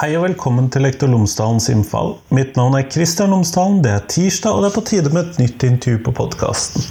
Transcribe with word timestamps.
Hei 0.00 0.14
og 0.16 0.22
velkommen 0.24 0.70
til 0.72 0.80
Lektor 0.86 1.10
Lomsdalens 1.12 1.66
innfall. 1.68 2.14
Mitt 2.32 2.54
navn 2.56 2.72
er 2.78 2.86
Kristian 2.88 3.34
Lomsdalen, 3.34 3.82
det 3.84 3.90
er 3.92 4.06
tirsdag, 4.08 4.54
og 4.56 4.62
det 4.64 4.70
er 4.70 4.76
på 4.78 4.82
tide 4.88 5.10
med 5.12 5.26
et 5.26 5.40
nytt 5.42 5.66
intervju 5.68 5.98
på 6.06 6.14
podkasten. 6.16 6.86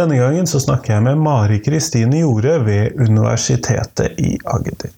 Denne 0.00 0.16
gangen 0.16 0.48
så 0.48 0.62
snakker 0.64 0.94
jeg 0.94 1.04
med 1.04 1.20
Mari 1.20 1.58
Kristine 1.60 2.22
Jorde 2.22 2.54
ved 2.64 2.96
Universitetet 3.04 4.16
i 4.16 4.32
Agder. 4.48 4.94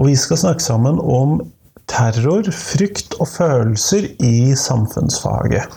Og 0.00 0.08
vi 0.08 0.16
skal 0.16 0.40
snakke 0.40 0.64
sammen 0.64 0.96
om 1.04 1.42
terror, 1.84 2.48
frykt 2.48 3.18
og 3.20 3.28
følelser 3.28 4.08
i 4.24 4.54
samfunnsfaget. 4.56 5.68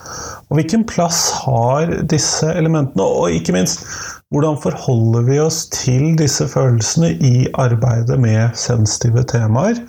Og 0.47 0.61
hvilken 0.61 0.87
plass 0.87 1.33
har 1.43 1.91
disse 2.07 2.47
elementene, 2.55 3.03
og 3.03 3.35
ikke 3.35 3.59
minst 3.59 3.83
hvordan 4.31 4.57
forholder 4.59 5.27
vi 5.27 5.37
oss 5.39 5.65
til 5.71 6.15
disse 6.19 6.47
følelsene 6.51 7.13
i 7.23 7.45
arbeidet 7.55 8.17
med 8.19 8.55
sensitive 8.59 9.23
temaer? 9.27 9.83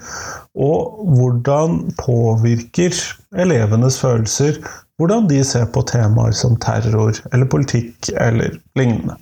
Og 0.58 1.06
hvordan 1.14 1.80
påvirker 2.00 2.96
elevenes 3.38 4.00
følelser 4.02 4.58
hvordan 4.98 5.28
de 5.30 5.38
ser 5.46 5.68
på 5.70 5.84
temaer 5.86 6.34
som 6.34 6.56
terror 6.58 7.14
eller 7.30 7.46
politikk 7.50 8.10
eller 8.18 8.56
lignende. 8.78 9.14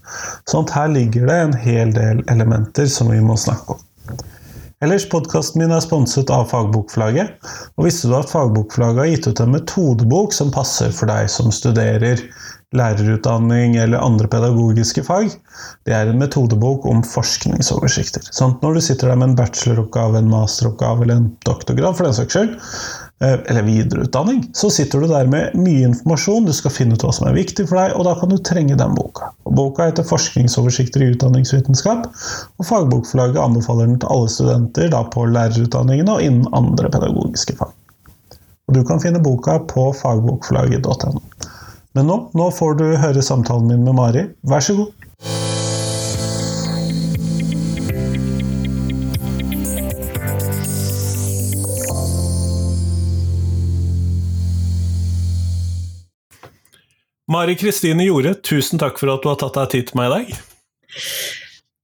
Sånn 0.48 0.64
at 0.64 0.72
her 0.72 0.88
ligger 0.94 1.28
det 1.28 1.36
en 1.42 1.58
hel 1.60 1.92
del 1.92 2.22
elementer 2.32 2.88
som 2.88 3.12
vi 3.12 3.20
må 3.20 3.36
snakke 3.40 3.76
om. 3.76 3.82
Ellers, 4.84 5.06
podkasten 5.08 5.62
min 5.62 5.70
er 5.72 5.80
sponset 5.80 6.28
av 6.28 6.50
Fagbokforlaget. 6.50 7.38
Og 7.80 7.86
visste 7.86 8.10
du 8.10 8.16
at 8.18 8.28
Fagbokforlaget 8.28 9.00
har 9.00 9.08
gitt 9.08 9.28
ut 9.30 9.40
en 9.40 9.54
metodebok 9.54 10.36
som 10.36 10.52
passer 10.52 10.92
for 10.92 11.08
deg 11.08 11.30
som 11.32 11.48
studerer 11.54 12.20
lærerutdanning 12.76 13.78
eller 13.80 14.02
andre 14.02 14.28
pedagogiske 14.28 15.04
fag, 15.06 15.30
det 15.86 15.94
er 15.96 16.10
en 16.10 16.20
metodebok 16.20 16.84
om 16.90 17.02
forskningsoversikter. 17.06 18.26
Sånn 18.34 18.56
når 18.60 18.76
du 18.76 18.84
sitter 18.88 19.12
der 19.12 19.20
med 19.20 19.30
en 19.30 19.38
bacheloroppgave, 19.38 20.20
en 20.20 20.32
masteroppgave 20.32 21.06
eller 21.06 21.22
en 21.22 21.30
doktorgrad, 21.46 21.96
for 21.96 22.08
den 22.08 22.18
saks 22.18 22.36
skyld, 22.36 22.56
eller 23.20 23.62
videreutdanning, 23.62 24.42
så 24.52 24.68
sitter 24.70 25.00
du 25.00 25.06
der 25.08 25.28
med 25.30 25.54
mye 25.56 25.86
informasjon, 25.88 26.44
du 26.44 26.52
skal 26.52 26.74
finne 26.74 26.98
ut 26.98 27.04
hva 27.06 27.14
som 27.16 27.28
er 27.30 27.38
viktig 27.38 27.64
for 27.70 27.80
deg, 27.80 27.94
og 27.96 28.04
da 28.04 28.12
kan 28.20 28.32
du 28.32 28.36
trenge 28.44 28.76
den 28.76 28.92
boka. 28.96 29.30
Boka 29.56 29.88
heter 29.88 30.04
'Forskningsoversikter 30.04 31.02
i 31.02 31.08
utdanningsvitenskap', 31.14 32.06
og 32.58 32.68
Fagbokforlaget 32.68 33.40
anbefaler 33.40 33.86
den 33.86 33.98
til 33.98 34.12
alle 34.12 34.28
studenter 34.28 34.92
da 34.92 35.02
på 35.04 35.24
lærerutdanningene 35.32 36.12
og 36.12 36.22
innen 36.22 36.52
andre 36.52 36.92
pedagogiske 36.92 37.56
fag. 37.56 37.72
Og 38.68 38.74
du 38.74 38.84
kan 38.84 39.00
finne 39.00 39.22
boka 39.22 39.58
på 39.58 39.92
fagbokforlaget.no. 40.02 41.20
Men 41.94 42.06
nå, 42.10 42.16
nå 42.34 42.50
får 42.52 42.74
du 42.76 42.86
høre 43.00 43.22
samtalen 43.22 43.70
min 43.70 43.84
med 43.86 43.96
Mari. 43.96 44.26
Vær 44.44 44.60
så 44.60 44.76
god. 44.76 45.55
Mari 57.26 57.56
Kristine 57.58 58.04
Jorde, 58.06 58.36
tusen 58.46 58.78
takk 58.78 59.00
for 59.00 59.10
at 59.10 59.24
du 59.24 59.32
har 59.32 59.38
tatt 59.40 59.56
deg 59.58 59.72
tid 59.72 59.88
til 59.88 59.98
meg 59.98 60.06
i 60.06 60.12
dag. 60.12 60.28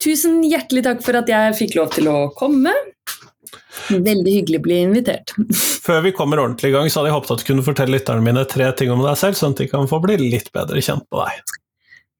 Tusen 0.03 0.37
hjertelig 0.47 0.85
takk 0.87 1.01
for 1.03 1.19
at 1.19 1.31
jeg 1.31 1.57
fikk 1.59 1.75
lov 1.81 1.89
til 1.97 2.07
å 2.11 2.17
komme. 2.39 2.71
Veldig 3.91 4.37
hyggelig 4.37 4.61
å 4.61 4.65
bli 4.69 4.77
invitert. 4.85 5.35
Før 5.87 6.05
vi 6.07 6.15
kommer 6.15 6.39
ordentlig 6.39 6.71
i 6.71 6.77
gang, 6.77 6.87
så 6.87 7.01
hadde 7.01 7.11
jeg 7.11 7.17
håpet 7.17 7.35
at 7.35 7.43
du 7.43 7.49
kunne 7.49 7.67
fortelle 7.67 7.97
lytterne 7.97 8.23
mine 8.23 8.47
tre 8.47 8.71
ting 8.79 8.95
om 8.95 9.03
deg 9.03 9.19
selv, 9.19 9.39
sånn 9.39 9.57
at 9.57 9.65
de 9.65 9.67
kan 9.73 9.91
få 9.91 9.99
bli 10.05 10.21
litt 10.21 10.53
bedre 10.55 10.79
kjent 10.79 11.09
med 11.11 11.25
deg. 11.25 11.59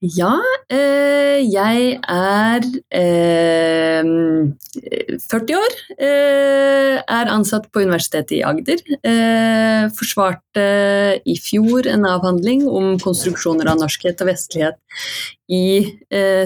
Ja, 0.03 0.35
eh, 0.67 1.39
jeg 1.47 1.93
er 2.11 2.65
eh, 2.91 4.03
40 4.03 5.55
år. 5.55 5.77
Eh, 5.95 6.97
er 6.99 7.31
ansatt 7.31 7.69
på 7.71 7.85
Universitetet 7.85 8.35
i 8.41 8.43
Agder. 8.43 8.83
forsvarte 9.95 10.65
i 11.23 11.37
fjor 11.39 11.87
en 11.87 12.07
avhandling 12.11 12.67
om 12.67 12.99
konstruksjoner 12.99 13.71
av 13.71 13.79
norskhet 13.79 14.21
og 14.23 14.33
vestlighet 14.33 14.79
i 15.51 15.87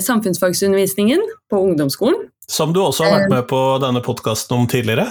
samfunnsfagsundervisningen 0.05 1.23
på 1.49 1.61
ungdomsskolen. 1.71 2.29
Som 2.47 2.71
du 2.73 2.79
også 2.79 3.03
har 3.05 3.17
vært 3.17 3.33
med 3.33 3.47
på 3.51 3.59
denne 3.83 4.01
podkasten 4.05 4.55
om 4.55 4.69
tidligere? 4.71 5.09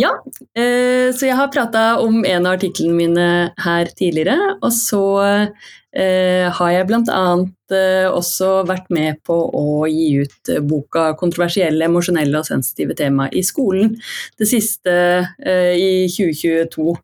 Ja, 0.00 0.12
så 0.56 1.26
jeg 1.26 1.36
har 1.36 1.50
prata 1.52 1.82
om 2.00 2.22
en 2.24 2.46
av 2.48 2.56
artiklene 2.56 2.96
mine 2.96 3.26
her 3.60 3.90
tidligere. 3.98 4.54
Og 4.62 4.72
så 4.72 5.02
har 5.92 6.70
jeg 6.72 6.86
bl.a. 6.88 7.24
også 8.08 8.48
vært 8.64 8.88
med 8.88 9.20
på 9.28 9.36
å 9.36 9.84
gi 9.84 10.24
ut 10.24 10.52
boka 10.64 11.10
'Kontroversielle, 11.20 11.84
emosjonelle 11.84 12.40
og 12.40 12.48
sensitive 12.48 12.96
tema 12.96 13.28
i 13.28 13.44
skolen', 13.44 13.92
det 14.40 14.48
siste 14.48 14.96
i 15.76 16.08
2022. 16.08 16.96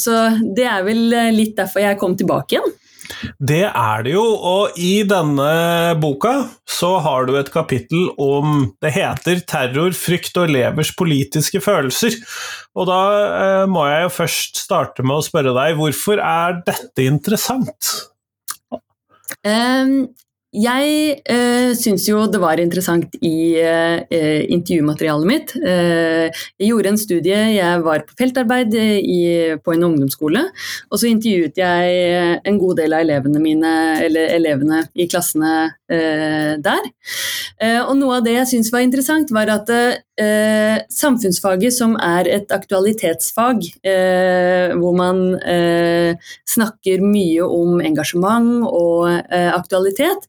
Så 0.00 0.16
det 0.56 0.64
er 0.64 0.88
vel 0.88 1.04
litt 1.36 1.56
derfor 1.60 1.84
jeg 1.84 2.00
kom 2.00 2.16
tilbake 2.16 2.56
igjen. 2.56 2.72
Det 3.38 3.64
er 3.68 4.04
det 4.06 4.14
jo, 4.14 4.24
og 4.24 4.76
i 4.80 5.02
denne 5.08 5.94
boka 6.02 6.34
så 6.68 6.96
har 7.04 7.28
du 7.28 7.34
et 7.38 7.50
kapittel 7.52 8.10
om 8.18 8.72
Det 8.82 8.92
heter 8.96 9.40
'Terror, 9.46 9.94
frykt 9.96 10.36
og 10.36 10.48
elevers 10.50 10.92
politiske 10.96 11.62
følelser'. 11.64 12.18
Og 12.76 12.88
da 12.90 13.00
eh, 13.24 13.64
må 13.70 13.86
jeg 13.88 14.06
jo 14.06 14.12
først 14.20 14.60
starte 14.66 15.06
med 15.06 15.16
å 15.20 15.24
spørre 15.24 15.54
deg, 15.56 15.78
hvorfor 15.78 16.20
er 16.20 16.60
dette 16.66 17.06
interessant? 17.06 17.94
Um, 19.46 20.08
jeg 20.56 21.16
eh, 21.28 21.70
syns 21.76 22.06
jo 22.08 22.22
det 22.32 22.40
var 22.40 22.60
interessant 22.62 23.16
i 23.20 23.56
eh, 23.60 24.44
intervjumaterialet 24.54 25.28
mitt. 25.28 25.52
Eh, 25.60 26.32
jeg 26.56 26.70
gjorde 26.70 26.92
en 26.94 27.00
studie, 27.00 27.40
jeg 27.56 27.82
var 27.84 28.06
på 28.08 28.16
feltarbeid 28.18 28.76
i, 28.76 29.20
på 29.60 29.74
en 29.74 29.86
ungdomsskole. 29.90 30.46
Og 30.90 31.00
så 31.00 31.10
intervjuet 31.10 31.60
jeg 31.60 32.40
en 32.46 32.60
god 32.62 32.80
del 32.80 32.96
av 32.96 33.04
elevene 33.04 33.42
mine, 33.42 33.74
eller 34.06 34.32
elevene 34.38 34.84
i 34.96 35.08
klassene 35.10 35.52
der. 35.86 36.86
og 37.86 37.92
noe 37.98 38.16
av 38.18 38.24
det 38.26 38.32
jeg 38.34 38.48
syns 38.50 38.72
var 38.74 38.82
interessant, 38.82 39.30
var 39.30 39.50
at 39.52 39.70
samfunnsfaget, 40.90 41.74
som 41.76 41.94
er 42.02 42.26
et 42.26 42.50
aktualitetsfag, 42.50 43.62
hvor 44.80 44.96
man 44.98 45.20
snakker 46.48 47.04
mye 47.06 47.46
om 47.46 47.78
engasjement 47.86 48.66
og 48.66 49.06
aktualitet, 49.30 50.26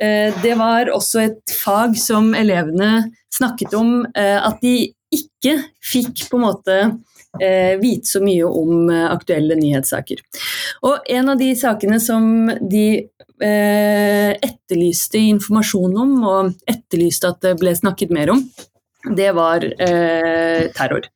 Eh, 0.00 0.34
det 0.42 0.54
var 0.58 0.90
også 0.94 1.24
et 1.26 1.54
fag 1.64 1.96
som 1.98 2.30
elevene 2.38 3.08
snakket 3.34 3.74
om 3.76 4.02
eh, 4.16 4.38
at 4.38 4.60
de 4.62 4.92
ikke 5.14 5.56
fikk 5.82 6.28
på 6.30 6.38
en 6.38 6.44
måte 6.44 6.76
eh, 6.84 6.92
vite 7.82 8.08
så 8.08 8.22
mye 8.24 8.46
om 8.48 8.88
aktuelle 8.90 9.54
nyhetssaker. 9.58 10.22
Og 10.88 11.10
en 11.12 11.28
av 11.34 11.38
de 11.38 11.52
sakene 11.58 12.00
som 12.00 12.48
de 12.70 12.86
etterlyste 13.38 15.20
informasjon 15.20 15.94
om, 16.02 16.16
og 16.26 16.54
etterlyste 16.66 17.28
at 17.30 17.44
det 17.44 17.52
ble 17.60 17.76
snakket 17.76 18.10
mer 18.16 18.32
om, 18.34 18.40
det 19.16 19.30
var 19.36 19.64
terror. 20.74 21.08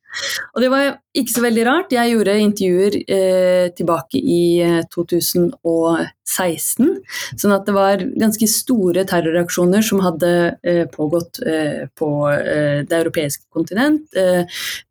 Og 0.53 0.61
det 0.61 0.69
var 0.69 0.91
ikke 1.17 1.33
så 1.33 1.41
veldig 1.43 1.63
rart. 1.67 1.93
Jeg 1.93 2.11
gjorde 2.13 2.33
intervjuer 2.41 2.97
eh, 3.01 3.67
tilbake 3.77 4.17
i 4.19 4.61
2016. 4.93 6.85
Eh, 6.85 6.97
sånn 7.41 7.55
at 7.55 7.65
det 7.67 7.75
var 7.75 8.03
ganske 8.21 8.47
store 8.49 9.05
terroraksjoner 9.09 9.81
som 9.85 10.03
hadde 10.05 10.31
eh, 10.61 10.85
pågått 10.93 11.41
eh, 11.41 11.89
på 11.97 12.09
eh, 12.29 12.79
det 12.85 12.99
europeiske 12.99 13.45
kontinent. 13.53 14.05
Eh, 14.17 14.43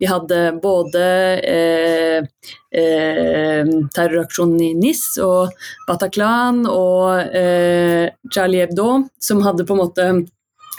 vi 0.03 0.07
hadde 0.11 0.39
både 0.63 1.05
terroraksjonen 2.73 4.61
i 4.65 4.73
NIS 4.75 5.19
og 5.23 5.53
Bataclan 5.87 6.65
og 6.71 7.35
Charlie 8.33 8.63
Hebdo, 8.65 9.03
som 9.21 9.43
hadde 9.45 9.67
på 9.69 9.77
en 9.77 9.83
måte 9.83 10.07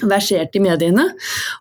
versert 0.02 0.56
i 0.58 0.62
mediene. 0.64 1.06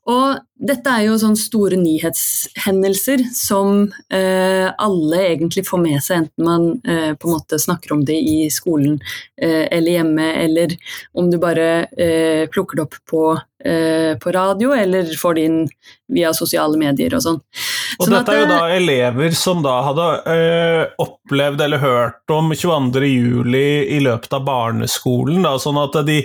Og 0.09 0.41
dette 0.63 0.93
er 0.95 1.09
jo 1.09 1.19
sånne 1.19 1.39
store 1.39 1.77
nyhetshendelser 1.81 3.25
som 3.35 3.89
eh, 4.15 4.69
alle 4.71 5.23
egentlig 5.27 5.65
får 5.67 5.83
med 5.83 5.99
seg, 6.05 6.23
enten 6.23 6.47
man 6.47 6.69
eh, 6.87 7.13
på 7.19 7.29
en 7.29 7.35
måte 7.35 7.59
snakker 7.59 7.97
om 7.97 8.05
det 8.07 8.19
i 8.21 8.47
skolen 8.55 9.01
eh, 9.43 9.67
eller 9.67 9.99
hjemme, 9.99 10.29
eller 10.45 10.77
om 11.19 11.33
du 11.33 11.39
bare 11.43 11.89
eh, 11.99 12.45
plukker 12.53 12.79
det 12.79 12.87
opp 12.87 12.99
på, 13.11 13.25
eh, 13.65 14.15
på, 14.23 14.35
radio, 14.39 14.71
eller 14.79 15.11
får 15.19 15.39
det 15.39 15.47
inn 15.51 15.61
via 16.13 16.31
sosiale 16.37 16.79
medier 16.79 17.19
og 17.19 17.27
sånn. 17.27 17.43
Og 17.99 18.07
sånn 18.07 18.17
dette 18.21 18.37
er 18.37 18.43
jo 18.45 18.51
da 18.53 18.63
eh, 18.69 18.79
elever 18.79 19.35
som 19.37 19.67
da 19.67 19.77
hadde 19.89 20.11
opplevd 21.03 21.67
eller 21.67 21.83
hørt 21.83 22.37
om 22.39 22.55
22.07. 22.55 23.57
i 23.59 24.03
løpet 24.05 24.39
av 24.39 24.47
barneskolen, 24.47 25.43
da, 25.43 25.57
sånn 25.59 25.83
at 25.83 26.05
de 26.07 26.23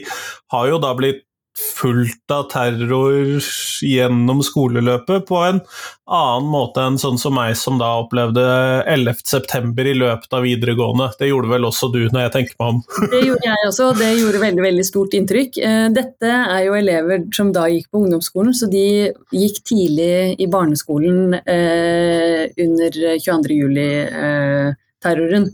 har 0.53 0.69
jo 0.69 0.77
da 0.83 0.93
blitt 0.97 1.26
fullt 1.57 2.33
av 2.33 2.47
terror 2.51 3.39
gjennom 3.83 4.43
skoleløpet 4.45 5.25
på 5.27 5.39
en 5.45 5.61
annen 6.07 6.47
måte 6.47 6.83
enn 6.87 6.97
sånn 7.01 7.17
som 7.19 7.35
meg, 7.35 7.55
som 7.59 7.79
da 7.81 7.89
opplevde 7.99 8.43
11.9. 8.87 9.73
i 9.91 9.95
løpet 9.97 10.37
av 10.37 10.45
videregående. 10.45 11.09
Det 11.19 11.31
gjorde 11.31 11.51
vel 11.51 11.67
også 11.67 11.89
du, 11.93 11.99
når 12.13 12.27
jeg 12.27 12.33
tenker 12.37 12.55
meg 12.61 12.75
om? 12.75 12.81
det 13.13 13.23
gjorde 13.25 13.49
jeg 13.49 13.67
også, 13.67 13.89
og 13.91 14.01
det 14.01 14.11
gjorde 14.21 14.43
veldig, 14.45 14.63
veldig 14.69 14.87
stort 14.87 15.17
inntrykk. 15.17 15.61
Eh, 15.67 15.85
dette 15.97 16.33
er 16.37 16.65
jo 16.67 16.77
elever 16.79 17.27
som 17.35 17.51
da 17.55 17.67
gikk 17.71 17.89
på 17.91 18.03
ungdomsskolen, 18.05 18.55
så 18.55 18.71
de 18.71 18.87
gikk 19.35 19.61
tidlig 19.67 20.37
i 20.39 20.49
barneskolen 20.51 21.39
eh, 21.43 22.47
under 22.67 23.01
22. 23.19 23.57
juli. 23.57 23.89
Eh, 24.07 24.75
terroren. 25.07 25.49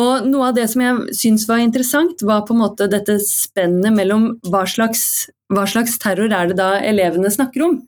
Og 0.00 0.26
Noe 0.30 0.50
av 0.50 0.56
det 0.58 0.68
som 0.72 0.84
jeg 0.84 1.18
syns 1.18 1.48
var 1.50 1.62
interessant, 1.62 2.22
var 2.24 2.46
på 2.46 2.54
en 2.56 2.62
måte 2.64 2.90
dette 2.90 3.18
spennet 3.22 3.94
mellom 3.94 4.34
hva 4.48 4.64
slags, 4.70 5.28
hva 5.52 5.66
slags 5.68 5.98
terror 6.02 6.32
er 6.32 6.50
det 6.50 6.58
da 6.60 6.74
elevene 6.80 7.32
snakker 7.32 7.68
om. 7.68 7.78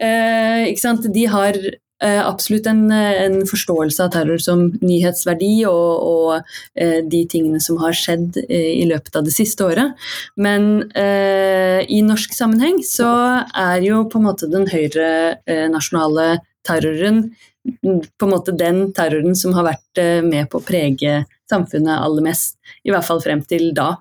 Eh, 0.00 0.72
De 1.14 1.26
har 1.30 1.58
eh, 2.02 2.20
absolutt 2.26 2.66
en, 2.66 2.90
en, 2.92 3.38
forståelse 3.48 4.04
av 4.04 4.12
terror 4.14 4.40
som 4.42 4.66
nyhetsverdi 4.82 5.52
og, 5.70 5.92
og 6.04 6.50
eh, 6.74 7.00
de 7.06 7.24
tingene 7.30 7.60
som 7.62 7.78
har 7.82 7.96
skjedd 7.96 8.40
eh, 8.44 8.72
i 8.82 8.84
løpet 8.90 9.16
av 9.16 9.26
det 9.26 9.34
siste 9.36 9.66
året. 9.66 9.94
Men 10.36 10.90
eh, 10.98 11.80
i 11.88 12.02
norsk 12.06 12.34
sammenheng 12.36 12.82
så 12.86 13.10
er 13.48 13.84
jo 13.86 14.04
på 14.10 14.20
en 14.20 14.28
måte 14.28 14.50
den 14.52 14.68
høyrenasjonale 14.70 16.30
eh, 16.36 16.44
terroren 16.64 17.26
på 17.64 18.26
en 18.26 18.32
måte 18.32 18.54
den 18.56 18.88
terroren 18.96 19.36
som 19.36 19.54
har 19.56 19.66
vært 19.70 20.00
eh, 20.00 20.20
med 20.24 20.50
på 20.52 20.60
å 20.60 20.64
prege 20.64 21.22
samfunnet 21.50 22.00
aller 22.00 22.26
mest. 22.26 22.58
I 22.84 22.92
hvert 22.92 23.06
fall 23.06 23.22
frem 23.24 23.44
til 23.48 23.70
da. 23.76 23.94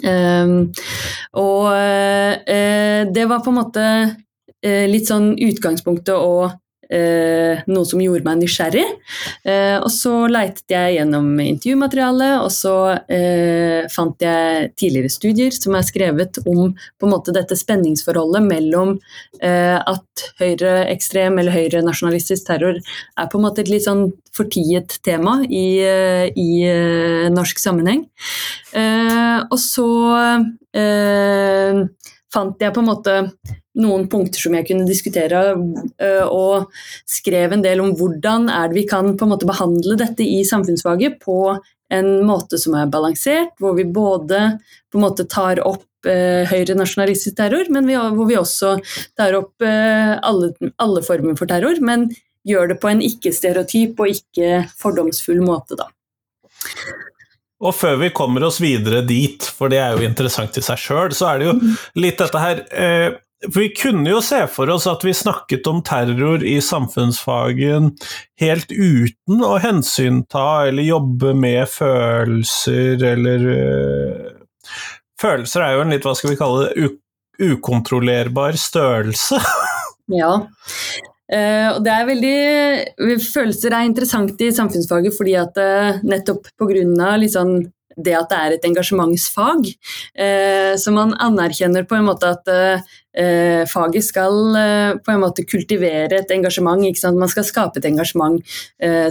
Um, 0.00 0.70
og 1.36 1.66
uh, 1.68 3.02
det 3.12 3.26
var 3.28 3.42
på 3.44 3.52
en 3.52 3.58
måte 3.58 3.86
litt 4.62 5.08
sånn 5.10 5.32
utgangspunktet 5.42 6.14
og 6.14 6.52
eh, 6.92 7.62
noe 7.70 7.88
som 7.88 8.00
gjorde 8.02 8.26
meg 8.26 8.40
nysgjerrig. 8.42 8.84
Eh, 9.48 9.76
og 9.78 9.90
så 9.92 10.14
leitet 10.30 10.72
jeg 10.72 10.96
gjennom 10.98 11.30
intervjumaterialet, 11.42 12.36
og 12.44 12.52
så 12.54 12.76
eh, 13.10 13.88
fant 13.92 14.22
jeg 14.22 14.72
tidligere 14.78 15.12
studier 15.12 15.56
som 15.56 15.76
er 15.78 15.86
skrevet 15.86 16.40
om 16.44 16.72
på 16.72 17.08
en 17.08 17.12
måte 17.12 17.34
dette 17.34 17.56
spenningsforholdet 17.58 18.44
mellom 18.46 18.96
eh, 19.42 19.78
at 19.78 20.26
høyreekstrem 20.40 21.40
eller 21.40 21.56
høyrenasjonalistisk 21.56 22.48
terror 22.48 22.78
er 22.78 23.30
på 23.30 23.40
en 23.40 23.46
måte 23.46 23.64
et 23.64 23.72
litt 23.72 23.86
sånn 23.86 24.10
fortiet 24.32 24.98
tema 25.04 25.40
i, 25.48 25.66
eh, 25.84 26.26
i 26.36 26.50
eh, 26.68 27.28
norsk 27.32 27.60
sammenheng. 27.62 28.06
og 28.72 29.58
så 29.60 29.86
fant 32.32 32.62
jeg 32.64 32.72
på 32.72 32.80
en 32.80 32.88
måte 32.88 33.16
noen 33.80 34.08
punkter 34.12 34.42
som 34.42 34.56
jeg 34.56 34.66
kunne 34.68 34.88
diskutere, 34.88 35.42
øh, 35.56 36.26
og 36.28 36.72
skrev 37.08 37.54
en 37.54 37.64
del 37.64 37.80
om 37.80 37.94
hvordan 37.96 38.50
er 38.52 38.68
det 38.68 38.82
vi 38.82 38.88
kan 38.88 39.14
på 39.16 39.26
en 39.26 39.32
måte 39.32 39.48
behandle 39.48 39.96
dette 40.00 40.26
i 40.26 40.42
samfunnsfaget 40.44 41.20
på 41.22 41.38
en 41.92 42.10
måte 42.26 42.60
som 42.60 42.76
er 42.78 42.90
balansert, 42.92 43.54
hvor 43.60 43.76
vi 43.76 43.84
både 43.84 44.42
på 44.92 44.98
en 44.98 45.06
måte 45.06 45.26
tar 45.30 45.60
opp 45.64 46.08
eh, 46.08 46.48
høyre 46.50 46.76
nasjonalistisk 46.78 47.36
terror, 47.38 47.68
men 47.72 47.88
vi, 47.88 47.96
hvor 47.96 48.28
vi 48.28 48.38
også 48.40 48.76
tar 49.18 49.36
opp 49.38 49.64
eh, 49.64 50.14
alle, 50.18 50.52
alle, 50.82 51.04
former 51.06 51.36
for 51.38 51.50
terror, 51.50 51.80
men 51.84 52.08
gjør 52.48 52.72
det 52.72 52.80
på 52.82 52.90
en 52.90 53.02
ikke-stereotyp 53.04 54.00
og 54.02 54.16
ikke 54.16 54.64
fordomsfull 54.80 55.42
måte, 55.44 55.78
da. 55.78 55.88
Og 57.62 57.76
før 57.78 58.00
vi 58.00 58.10
kommer 58.14 58.42
oss 58.48 58.58
videre 58.62 59.04
dit, 59.06 59.44
for 59.46 59.70
det 59.70 59.78
er 59.78 59.94
jo 59.94 60.08
interessant 60.08 60.56
i 60.58 60.64
seg 60.64 60.80
sjøl, 60.82 61.12
så 61.14 61.28
er 61.30 61.38
det 61.38 61.46
jo 61.46 61.58
mm. 61.60 61.76
litt 62.02 62.18
dette 62.18 62.40
her 62.42 62.64
eh, 62.74 63.12
for 63.48 63.58
vi 63.60 63.68
kunne 63.74 64.10
jo 64.10 64.20
se 64.24 64.40
for 64.50 64.70
oss 64.70 64.86
at 64.90 65.04
vi 65.06 65.14
snakket 65.16 65.66
om 65.70 65.80
terror 65.86 66.44
i 66.46 66.58
samfunnsfagen 66.62 67.90
helt 68.40 68.70
uten 68.70 69.42
å 69.42 69.56
hensynta 69.62 70.68
eller 70.68 70.86
jobbe 70.86 71.32
med 71.34 71.66
følelser 71.70 73.02
eller 73.12 73.48
øh, 73.56 74.30
Følelser 75.22 75.62
er 75.62 75.76
jo 75.76 75.82
en 75.84 75.92
litt, 75.94 76.02
hva 76.02 76.16
skal 76.18 76.32
vi 76.32 76.38
kalle 76.40 76.64
det, 76.66 76.88
ukontrollerbar 77.42 78.56
størrelse. 78.58 79.38
ja. 80.20 80.32
Uh, 81.32 81.68
og 81.72 81.78
det 81.86 81.92
er 81.94 82.08
veldig 82.08 83.18
Følelser 83.22 83.72
er 83.72 83.86
interessant 83.86 84.42
i 84.44 84.50
samfunnsfaget 84.52 85.14
fordi 85.16 85.36
at 85.40 85.56
uh, 85.62 86.02
nettopp 86.04 86.50
pga. 86.60 87.14
Litt 87.22 87.36
sånn 87.36 87.54
det 87.96 88.14
at 88.16 88.30
det 88.30 88.38
er 88.38 88.56
et 88.56 88.66
engasjementsfag. 88.68 89.70
Eh, 90.14 90.72
så 90.80 90.94
man 90.94 91.14
anerkjenner 91.22 91.86
på 91.88 91.98
en 91.98 92.06
måte 92.08 92.30
at 92.34 92.52
eh, 92.52 93.64
faget 93.68 94.06
skal 94.06 94.56
eh, 94.58 94.92
på 95.02 95.14
en 95.14 95.22
måte 95.24 95.46
kultivere 95.48 96.20
et 96.20 96.34
engasjement. 96.34 96.84
Man 97.18 97.32
skal 97.32 97.48
skape 97.48 97.80
et 97.80 97.88
engasjement 97.88 98.40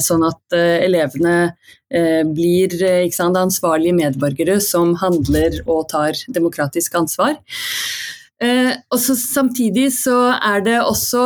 sånn 0.01 0.24
at 0.28 0.56
elevene 0.56 1.54
blir 2.31 2.74
sant, 3.12 3.38
ansvarlige 3.38 3.98
medborgere 3.98 4.57
som 4.63 4.95
handler 5.01 5.60
og 5.66 5.89
tar 5.92 6.18
demokratisk 6.31 6.95
ansvar. 7.01 7.38
Eh, 8.41 8.71
og 8.89 8.97
så 8.97 9.13
Samtidig 9.21 9.91
så 9.93 10.15
er 10.33 10.63
det 10.65 10.77
også, 10.81 11.21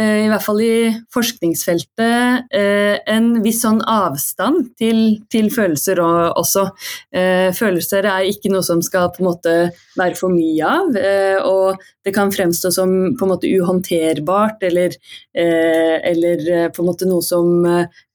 eh, 0.00 0.24
i 0.24 0.28
hvert 0.30 0.42
fall 0.42 0.60
i 0.64 0.76
forskningsfeltet, 1.12 2.46
eh, 2.50 2.96
en 3.06 3.42
viss 3.44 3.60
sånn 3.62 3.82
avstand 3.84 4.70
til, 4.80 5.20
til 5.30 5.50
følelser 5.52 6.00
også. 6.00 6.64
Eh, 7.12 7.52
følelser 7.52 8.08
er 8.08 8.30
ikke 8.30 8.50
noe 8.52 8.64
som 8.64 8.80
skal 8.82 9.10
på 9.12 9.22
en 9.22 9.28
måte 9.28 9.54
være 9.98 10.16
for 10.18 10.32
mye 10.32 10.64
av. 10.64 10.96
Eh, 10.96 11.38
og 11.44 11.84
det 12.04 12.14
kan 12.16 12.32
fremstå 12.32 12.72
som 12.72 12.90
på 13.14 13.26
en 13.26 13.34
måte 13.34 13.50
uhåndterbart, 13.50 14.64
eller, 14.64 14.96
eh, 15.36 16.00
eller 16.10 16.70
på 16.74 16.82
en 16.82 16.90
måte 16.90 17.08
noe 17.08 17.22
som 17.22 17.60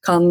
kan 0.05 0.25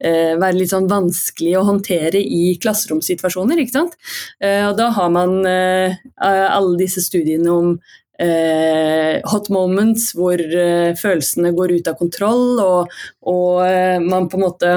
være 0.00 0.58
litt 0.58 0.72
sånn 0.72 0.88
vanskelig 0.90 1.54
å 1.58 1.66
håndtere 1.70 2.20
i 2.20 2.56
klasseromsituasjoner. 2.62 3.60
ikke 3.62 3.76
sant? 3.78 3.96
Eh, 4.40 4.64
og 4.68 4.76
da 4.80 4.90
har 4.96 5.12
man 5.14 5.38
eh, 5.46 5.96
alle 6.20 6.76
disse 6.80 7.04
studiene 7.04 7.52
om 7.52 7.72
eh, 8.20 9.22
hot 9.30 9.50
moments 9.52 10.12
hvor 10.16 10.40
eh, 10.40 10.92
følelsene 10.98 11.54
går 11.56 11.78
ut 11.78 11.90
av 11.92 11.98
kontroll, 12.00 12.60
og, 12.62 12.96
og 13.26 13.66
eh, 13.66 13.98
man 14.02 14.30
på 14.30 14.40
en 14.40 14.46
måte 14.48 14.76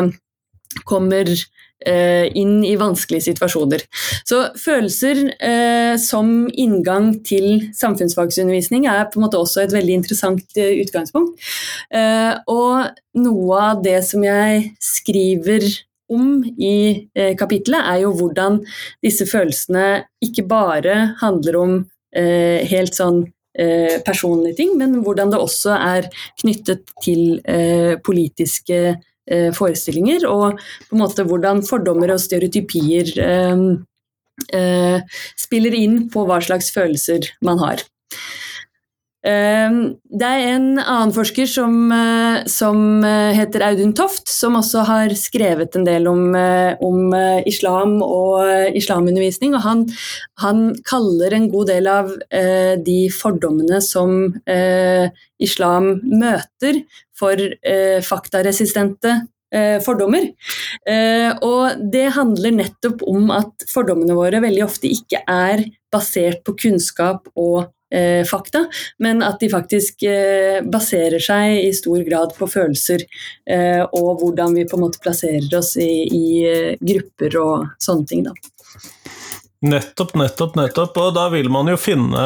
kommer 0.85 1.27
Eh, 1.27 1.58
inn 1.79 2.59
i 2.67 2.75
vanskelige 2.79 3.29
situasjoner. 3.29 3.83
Så 4.27 4.41
følelser 4.59 5.21
eh, 5.39 5.95
som 6.01 6.49
inngang 6.51 7.11
til 7.27 7.69
samfunnsfagsundervisning 7.77 8.87
er 8.89 9.07
på 9.09 9.19
en 9.19 9.27
måte 9.27 9.39
også 9.39 9.63
et 9.63 9.75
veldig 9.75 9.99
interessant 10.01 10.59
eh, 10.59 10.80
utgangspunkt. 10.83 11.39
Eh, 11.94 12.33
og 12.51 12.92
noe 13.19 13.63
av 13.71 13.83
det 13.85 13.99
som 14.07 14.25
jeg 14.25 14.73
skriver 14.83 15.65
om 16.09 16.39
i 16.57 17.07
eh, 17.15 17.35
kapitlet, 17.39 17.80
er 17.80 18.04
jo 18.04 18.13
hvordan 18.18 18.61
disse 19.06 19.27
følelsene 19.30 20.06
ikke 20.25 20.47
bare 20.49 21.01
handler 21.21 21.59
om 21.59 21.75
eh, 22.15 22.65
helt 22.69 22.97
sånn 22.97 23.27
personlige 24.06 24.56
ting, 24.56 24.75
men 24.80 25.01
hvordan 25.04 25.33
det 25.33 25.39
også 25.42 25.73
er 25.73 26.06
knyttet 26.39 26.94
til 27.04 27.42
politiske 28.06 28.77
Eh, 28.77 29.08
forestillinger, 29.56 30.26
og 30.30 30.59
på 30.90 30.98
en 30.98 31.04
måte 31.04 31.26
hvordan 31.28 31.64
fordommer 31.68 32.14
og 32.14 32.21
stereotypier 32.24 33.14
eh, 33.24 33.64
eh, 34.56 35.21
spiller 35.40 35.78
inn 35.78 36.02
på 36.14 36.26
hva 36.30 36.42
slags 36.44 36.71
følelser 36.76 37.31
man 37.45 37.62
har. 37.64 37.86
Det 39.19 40.23
er 40.23 40.42
en 40.54 40.80
annen 40.80 41.11
forsker 41.11 41.49
som, 41.52 41.73
som, 42.47 42.78
heter 43.35 43.66
Audun 43.68 43.92
Toft, 43.92 44.30
som 44.31 44.56
også 44.56 44.85
har 44.88 45.11
skrevet 45.19 45.76
en 45.76 45.83
del 45.83 46.07
om, 46.07 46.38
om 46.80 47.11
islam 47.49 47.97
og 48.06 48.71
islamundervisning. 48.80 49.57
og 49.59 49.66
han, 49.66 49.83
han, 50.40 50.61
kaller 50.88 51.35
en 51.35 51.49
god 51.52 51.68
del 51.68 51.92
av 51.92 52.14
de 52.88 52.99
fordommene 53.11 53.81
som 53.83 54.31
islam 55.44 55.92
møter, 56.07 56.80
for 57.19 57.40
eh, 57.40 57.99
faktaresistente 58.06 59.16
eh, 59.54 59.78
fordommer. 59.83 60.30
Eh, 60.88 61.31
og 61.45 61.83
det 61.94 62.07
handler 62.18 62.56
nettopp 62.59 63.04
om 63.09 63.31
at 63.35 63.68
fordommene 63.71 64.18
våre 64.18 64.42
veldig 64.44 64.66
ofte 64.66 64.92
ikke 64.92 65.23
er 65.26 65.66
basert 65.94 66.44
på 66.45 66.56
kunnskap 66.68 67.30
og 67.35 67.69
eh, 67.91 68.21
fakta, 68.27 68.65
men 69.03 69.23
at 69.25 69.39
de 69.41 69.51
faktisk 69.51 70.03
eh, 70.07 70.59
baserer 70.65 71.21
seg 71.23 71.59
i 71.63 71.73
stor 71.75 72.03
grad 72.07 72.35
på 72.37 72.49
følelser 72.49 73.05
eh, 73.49 73.83
og 73.83 74.23
hvordan 74.23 74.57
vi 74.57 74.67
på 74.69 74.79
en 74.79 74.85
måte 74.87 75.01
plasserer 75.03 75.49
oss 75.57 75.75
i, 75.81 75.91
i 76.05 76.75
grupper 76.79 77.39
og 77.41 77.69
sånne 77.81 78.09
ting. 78.09 78.25
da. 78.27 78.35
Nettopp, 79.59 80.13
nettopp, 80.15 80.55
nettopp. 80.55 80.97
Og 81.01 81.15
da 81.17 81.25
vil 81.33 81.49
man 81.51 81.67
jo 81.67 81.75
finne 81.79 82.21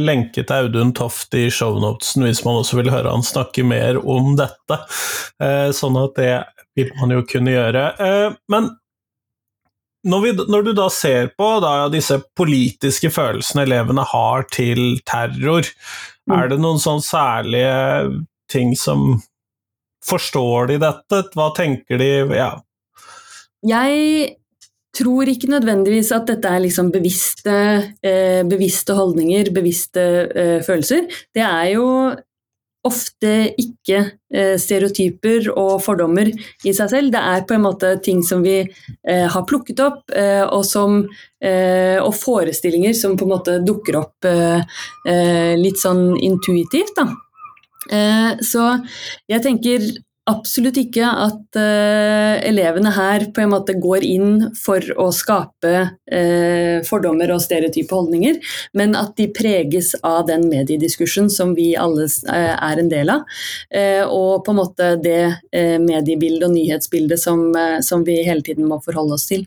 lenke 0.00 0.42
til 0.42 0.56
Audun 0.56 0.90
Toft 0.96 1.34
i 1.38 1.46
shownotesen 1.52 2.26
hvis 2.26 2.42
man 2.46 2.58
også 2.62 2.80
vil 2.80 2.90
høre 2.90 3.12
han 3.14 3.22
snakke 3.22 3.62
mer 3.66 4.00
om 4.02 4.34
dette. 4.38 4.80
Eh, 5.38 5.70
sånn 5.76 5.98
at 6.00 6.18
det 6.18 6.32
vil 6.74 6.90
man 6.98 7.14
jo 7.14 7.22
kunne 7.30 7.54
gjøre. 7.54 7.84
Eh, 7.94 8.34
men 8.50 8.72
når, 10.04 10.24
vi, 10.24 10.32
når, 10.52 10.66
du 10.66 10.72
da 10.76 10.88
ser 10.92 11.30
på 11.38 11.48
da, 11.64 11.74
disse 11.92 12.18
politiske 12.36 13.10
følelsene 13.12 13.64
elevene 13.66 14.04
har 14.10 14.46
til 14.52 14.98
terror, 15.08 15.66
mm. 16.28 16.36
er 16.36 16.50
det 16.52 16.60
noen 16.62 16.82
sånn 16.82 17.02
særlige 17.04 17.76
ting 18.52 18.74
som 18.78 19.14
Forstår 20.04 20.66
de 20.68 20.74
dette? 20.82 21.18
Hva 21.32 21.46
tenker 21.56 21.96
de? 21.96 22.08
Ja. 22.36 22.50
Jeg 23.64 24.34
tror 24.94 25.30
ikke 25.30 25.48
nødvendigvis 25.50 26.12
at 26.14 26.28
dette 26.28 26.50
er 26.50 26.60
liksom 26.62 26.90
bevisste, 26.94 27.54
eh, 28.04 28.42
bevisste 28.44 28.94
holdninger, 28.98 29.48
bevisste 29.56 30.04
eh, 30.28 30.58
følelser. 30.66 31.08
Det 31.34 31.40
er 31.40 31.70
jo 31.72 31.86
ofte 32.84 33.32
ikke 33.60 34.00
eh, 34.34 34.54
stereotyper 34.60 35.48
og 35.54 35.78
fordommer 35.84 36.28
i 36.28 36.74
seg 36.76 36.90
selv. 36.92 37.12
Det 37.14 37.20
er 37.20 37.44
på 37.48 37.56
en 37.56 37.64
måte 37.64 37.94
ting 38.04 38.22
som 38.26 38.44
vi 38.44 38.58
eh, 38.60 39.26
har 39.32 39.46
plukket 39.48 39.80
opp, 39.84 40.02
eh, 40.12 40.44
og, 40.44 40.64
som, 40.68 41.02
og, 41.44 42.12
forestillinger 42.16 42.94
som 42.96 43.16
på 43.20 43.26
en 43.26 43.34
måte 43.34 43.58
dukker 43.64 43.98
opp 43.98 44.26
litt 45.60 45.80
sånn 45.80 46.14
intuitivt. 46.16 46.96
Da. 46.96 47.04
så 48.40 48.62
jeg 49.28 49.42
tenker 49.44 49.84
absolutt 50.30 50.78
ikke 50.80 51.04
at 51.04 51.58
uh, 51.58 52.34
elevene 52.48 52.92
her 52.96 53.26
på 53.34 53.42
en 53.42 53.52
måte 53.52 53.76
går 53.80 54.04
inn 54.08 54.30
for 54.56 54.80
å 55.00 55.10
skape 55.12 55.72
uh, 55.84 56.78
fordommer 56.88 57.34
og 57.34 57.42
stereotype 57.44 57.92
holdninger, 57.92 58.40
men 58.78 58.96
at 58.96 59.12
de 59.20 59.28
preges 59.36 59.92
av 60.00 60.24
den 60.30 60.46
mediediskursen 60.48 61.28
som 61.32 61.52
vi 61.58 61.74
alle 61.76 62.08
uh, 62.08 62.54
er 62.56 62.80
en 62.80 62.90
del 62.92 63.12
av. 63.12 63.24
og 64.08 64.44
på 64.44 64.52
en 64.52 64.58
måte 64.58 64.86
det 65.02 65.36
mediebildet 65.82 66.46
og 66.46 66.52
nyhetsbildet 66.54 67.20
som, 67.20 67.40
som, 67.84 68.04
vi 68.06 68.20
hele 68.26 68.42
tiden 68.44 68.68
må 68.68 68.78
forholde 68.84 69.16
oss 69.16 69.26
til. 69.28 69.44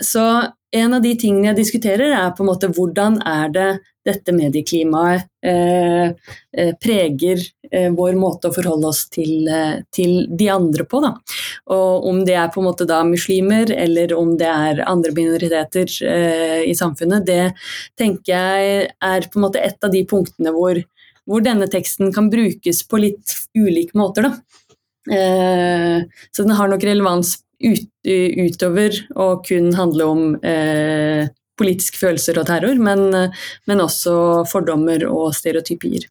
så 0.00 0.26
en 0.72 0.94
av 0.96 1.02
de 1.04 1.12
tingene 1.18 1.50
jeg 1.50 1.58
diskuterer, 1.58 2.14
er 2.16 2.32
på 2.36 2.44
en 2.44 2.50
måte 2.50 2.70
hvordan 2.72 3.18
er 3.28 3.52
det 3.52 3.70
dette 4.06 4.34
medieklimaet 4.34 5.28
eh, 5.46 6.10
eh, 6.56 6.72
preger 6.82 7.42
eh, 7.70 7.90
vår 7.94 8.16
måte 8.18 8.50
å 8.50 8.54
forholde 8.54 8.90
oss 8.90 9.04
til, 9.12 9.48
til, 9.94 10.26
de 10.28 10.48
andre 10.52 10.86
på. 10.88 11.02
Da. 11.04 11.12
Og 11.74 12.08
om 12.10 12.22
det 12.26 12.36
er 12.38 12.50
på 12.52 12.62
en 12.62 12.68
måte 12.68 12.86
da 12.88 13.02
muslimer 13.06 13.70
eller 13.74 14.14
om 14.18 14.34
det 14.40 14.48
er 14.50 14.82
andre 14.88 15.14
minoriteter 15.16 15.92
i 16.66 16.74
samfunnet, 16.76 17.26
det 17.26 17.52
tenker 17.98 18.32
jeg 18.34 18.88
er 18.90 19.28
på 19.30 19.38
en 19.38 19.46
måte 19.46 19.62
et 19.62 19.78
av 19.84 19.92
de 19.92 20.02
punktene 20.08 20.54
hvor, 20.54 20.80
hvor 21.28 21.44
denne 21.44 21.68
teksten 21.70 22.12
kan 22.14 22.30
brukes 22.32 22.82
på 22.88 23.02
litt 23.02 23.36
ulike 23.58 23.98
måter. 23.98 24.28
Da. 24.28 24.34
Så 26.30 26.44
den 26.44 26.54
har 26.54 26.70
nok 26.70 26.84
relevans 26.86 27.36
ut, 27.62 27.88
utover 28.06 28.96
å 29.18 29.28
kun 29.46 29.72
handle 29.76 30.08
om 30.10 30.22
eh, 30.42 31.30
politiske 31.62 32.02
følelser 32.02 32.42
og 32.42 32.50
terror, 32.50 32.82
men, 32.82 33.30
men 33.70 33.86
også 33.86 34.16
fordommer 34.50 35.06
og 35.08 35.30
stereotypier. 35.38 36.10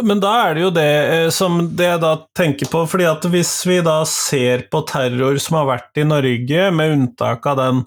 Men 0.00 0.22
da 0.22 0.30
er 0.46 0.54
det 0.56 0.62
jo 0.62 0.70
det 0.72 0.90
eh, 1.12 1.30
som 1.34 1.58
det 1.76 1.88
jeg 1.90 2.00
da 2.00 2.12
tenker 2.38 2.70
på, 2.72 2.84
fordi 2.88 3.04
at 3.10 3.26
hvis 3.28 3.50
vi 3.68 3.82
da 3.84 3.98
ser 4.08 4.64
på 4.72 4.80
terror 4.88 5.36
som 5.42 5.58
har 5.60 5.68
vært 5.68 6.00
i 6.00 6.06
Norge, 6.08 6.70
med 6.72 6.94
unntak 6.94 7.44
av 7.50 7.60
den 7.60 7.82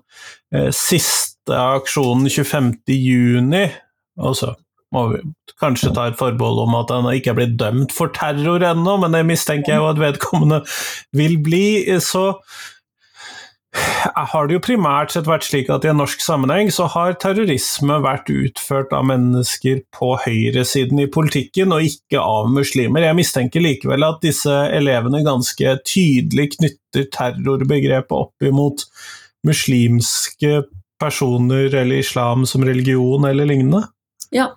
eh, 0.54 0.70
siste 0.70 1.58
aksjonen 1.58 2.30
25.6, 2.30 3.74
så 4.38 4.54
må 4.94 5.08
vi 5.12 5.24
kanskje 5.60 5.92
ta 5.96 6.06
et 6.12 6.20
forbehold 6.20 6.62
om 6.68 6.78
at 6.78 6.94
han 6.94 7.10
ikke 7.10 7.34
er 7.34 7.40
blitt 7.40 7.58
dømt 7.60 7.96
for 7.96 8.14
terror 8.14 8.64
ennå, 8.70 9.00
men 9.02 9.18
det 9.18 9.26
mistenker 9.28 9.74
jeg 9.74 9.82
jo 9.82 9.90
at 9.90 10.02
vedkommende 10.02 10.62
vil 11.18 11.40
bli, 11.44 11.66
så 12.06 12.36
har 13.76 14.48
det 14.48 14.56
jo 14.56 14.64
primært 14.64 15.14
sett 15.14 15.28
vært 15.28 15.48
slik 15.48 15.70
at 15.74 15.86
i 15.86 15.90
en 15.92 16.00
norsk 16.00 16.22
sammenheng 16.24 16.70
så 16.74 16.88
har 16.92 17.18
terrorisme 17.22 17.98
vært 18.04 18.30
utført 18.32 18.94
av 18.96 19.08
mennesker 19.10 19.82
på 19.96 20.14
høyresiden 20.26 21.02
i 21.04 21.10
politikken, 21.12 21.74
og 21.76 21.88
ikke 21.88 22.22
av 22.22 22.50
muslimer. 22.54 23.06
Jeg 23.08 23.20
mistenker 23.20 23.64
likevel 23.64 24.06
at 24.08 24.22
disse 24.26 24.54
elevene 24.76 25.24
ganske 25.26 25.78
tydelig 25.88 26.54
knytter 26.58 27.10
terrorbegrepet 27.16 28.16
opp 28.16 28.46
imot 28.46 28.88
muslimske 29.46 30.64
personer 31.02 31.74
eller 31.76 32.00
islam 32.02 32.46
som 32.50 32.64
religion 32.66 33.28
eller 33.28 33.46
lignende. 33.50 33.84
Ja, 34.34 34.50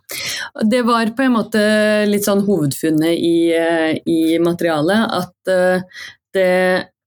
det 0.64 0.82
var 0.82 1.10
på 1.16 1.26
en 1.26 1.34
måte 1.36 1.60
litt 2.08 2.26
sånn 2.26 2.44
hovedfunnet 2.46 3.14
i, 3.14 3.50
eh, 3.54 3.98
i 4.08 4.38
materialet 4.42 5.12
at 5.18 5.52
eh, 5.52 6.00
det 6.34 6.48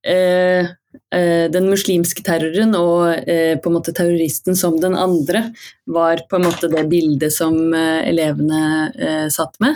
eh, 0.07 0.69
den 1.11 1.67
muslimske 1.67 2.23
terroren 2.23 2.71
og 2.77 3.27
eh, 3.27 3.57
på 3.59 3.67
en 3.69 3.75
måte 3.75 3.91
terroristen 3.95 4.55
som 4.55 4.77
den 4.79 4.95
andre 4.95 5.49
var 5.91 6.23
på 6.29 6.37
en 6.37 6.45
måte 6.47 6.69
det 6.71 6.85
bildet 6.91 7.33
som 7.35 7.73
eh, 7.75 8.07
elevene 8.07 9.27
satt 9.31 9.57
med. 9.63 9.75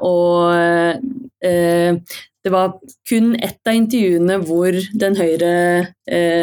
og 0.00 0.52
det 2.40 2.52
var 2.52 2.74
kun 3.08 3.34
ett 3.36 3.68
av 3.68 3.76
intervjuene 3.76 4.36
hvor 4.44 4.76
den 5.00 5.16
høyre 5.16 5.52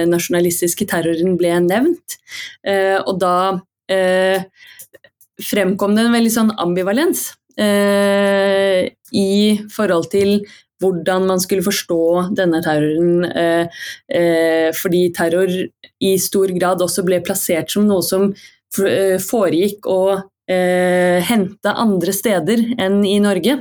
nasjonalistiske 0.09 0.87
terroren 0.89 1.37
ble 1.37 1.53
nevnt. 1.65 2.17
og 3.05 3.19
da 3.21 3.37
fremkom 5.49 5.95
det 5.95 6.05
en 6.05 6.17
veldig 6.17 6.33
sånn 6.33 6.53
ambivalens 6.57 7.29
i 7.57 9.31
forhold 9.73 10.09
til 10.13 10.39
hvordan 10.81 11.27
man 11.29 11.41
skulle 11.41 11.65
forstå 11.65 12.01
denne 12.37 12.61
terroren. 12.65 13.25
Eh, 13.25 13.83
eh, 14.13 14.69
fordi 14.77 15.07
terror 15.15 15.51
i 15.99 16.15
stor 16.21 16.53
grad 16.57 16.83
også 16.85 17.05
ble 17.07 17.21
plassert 17.25 17.73
som 17.73 17.87
noe 17.89 18.05
som 18.05 18.29
eh, 18.31 19.17
foregikk 19.23 19.89
og 19.89 20.13
eh, 20.51 21.17
hente 21.25 21.73
andre 21.73 22.13
steder 22.15 22.63
enn 22.77 23.01
i 23.07 23.17
Norge. 23.23 23.59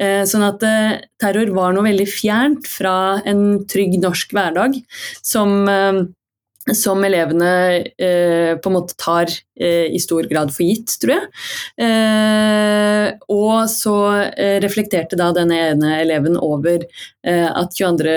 Sånn 0.00 0.46
at 0.46 0.62
terror 1.20 1.50
var 1.56 1.74
noe 1.74 1.84
veldig 1.84 2.08
fjernt 2.08 2.68
fra 2.70 3.20
en 3.28 3.66
trygg 3.68 3.98
norsk 4.00 4.32
hverdag 4.36 4.78
som 5.20 5.66
som 6.76 7.04
elevene 7.04 7.52
eh, 7.98 8.56
på 8.60 8.70
en 8.70 8.76
måte 8.76 8.96
tar 9.00 9.30
eh, 9.60 9.86
i 9.92 10.00
stor 10.02 10.26
grad 10.30 10.52
for 10.54 10.66
gitt, 10.66 10.94
tror 11.02 11.14
jeg. 11.16 11.28
Eh, 11.86 13.06
og 13.32 13.70
så 13.72 13.96
eh, 14.30 14.58
reflekterte 14.62 15.18
da 15.20 15.30
denne 15.36 15.58
ene 15.70 15.94
eleven 16.00 16.38
over 16.40 16.84
eh, 16.84 17.48
at 17.48 17.76
22. 17.76 18.16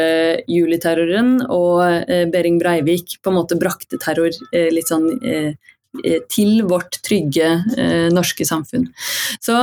juli-terroren 0.52 1.36
og 1.48 1.84
eh, 1.86 2.26
Behring 2.34 2.60
Breivik 2.62 3.18
på 3.22 3.34
en 3.34 3.40
måte 3.42 3.60
brakte 3.60 4.00
terror 4.02 4.34
litt 4.54 4.90
sånn 4.90 5.08
til 6.32 6.64
vårt 6.66 6.98
trygge 7.06 7.48
norske 8.14 8.46
samfunn. 8.50 8.88
Så 9.44 9.58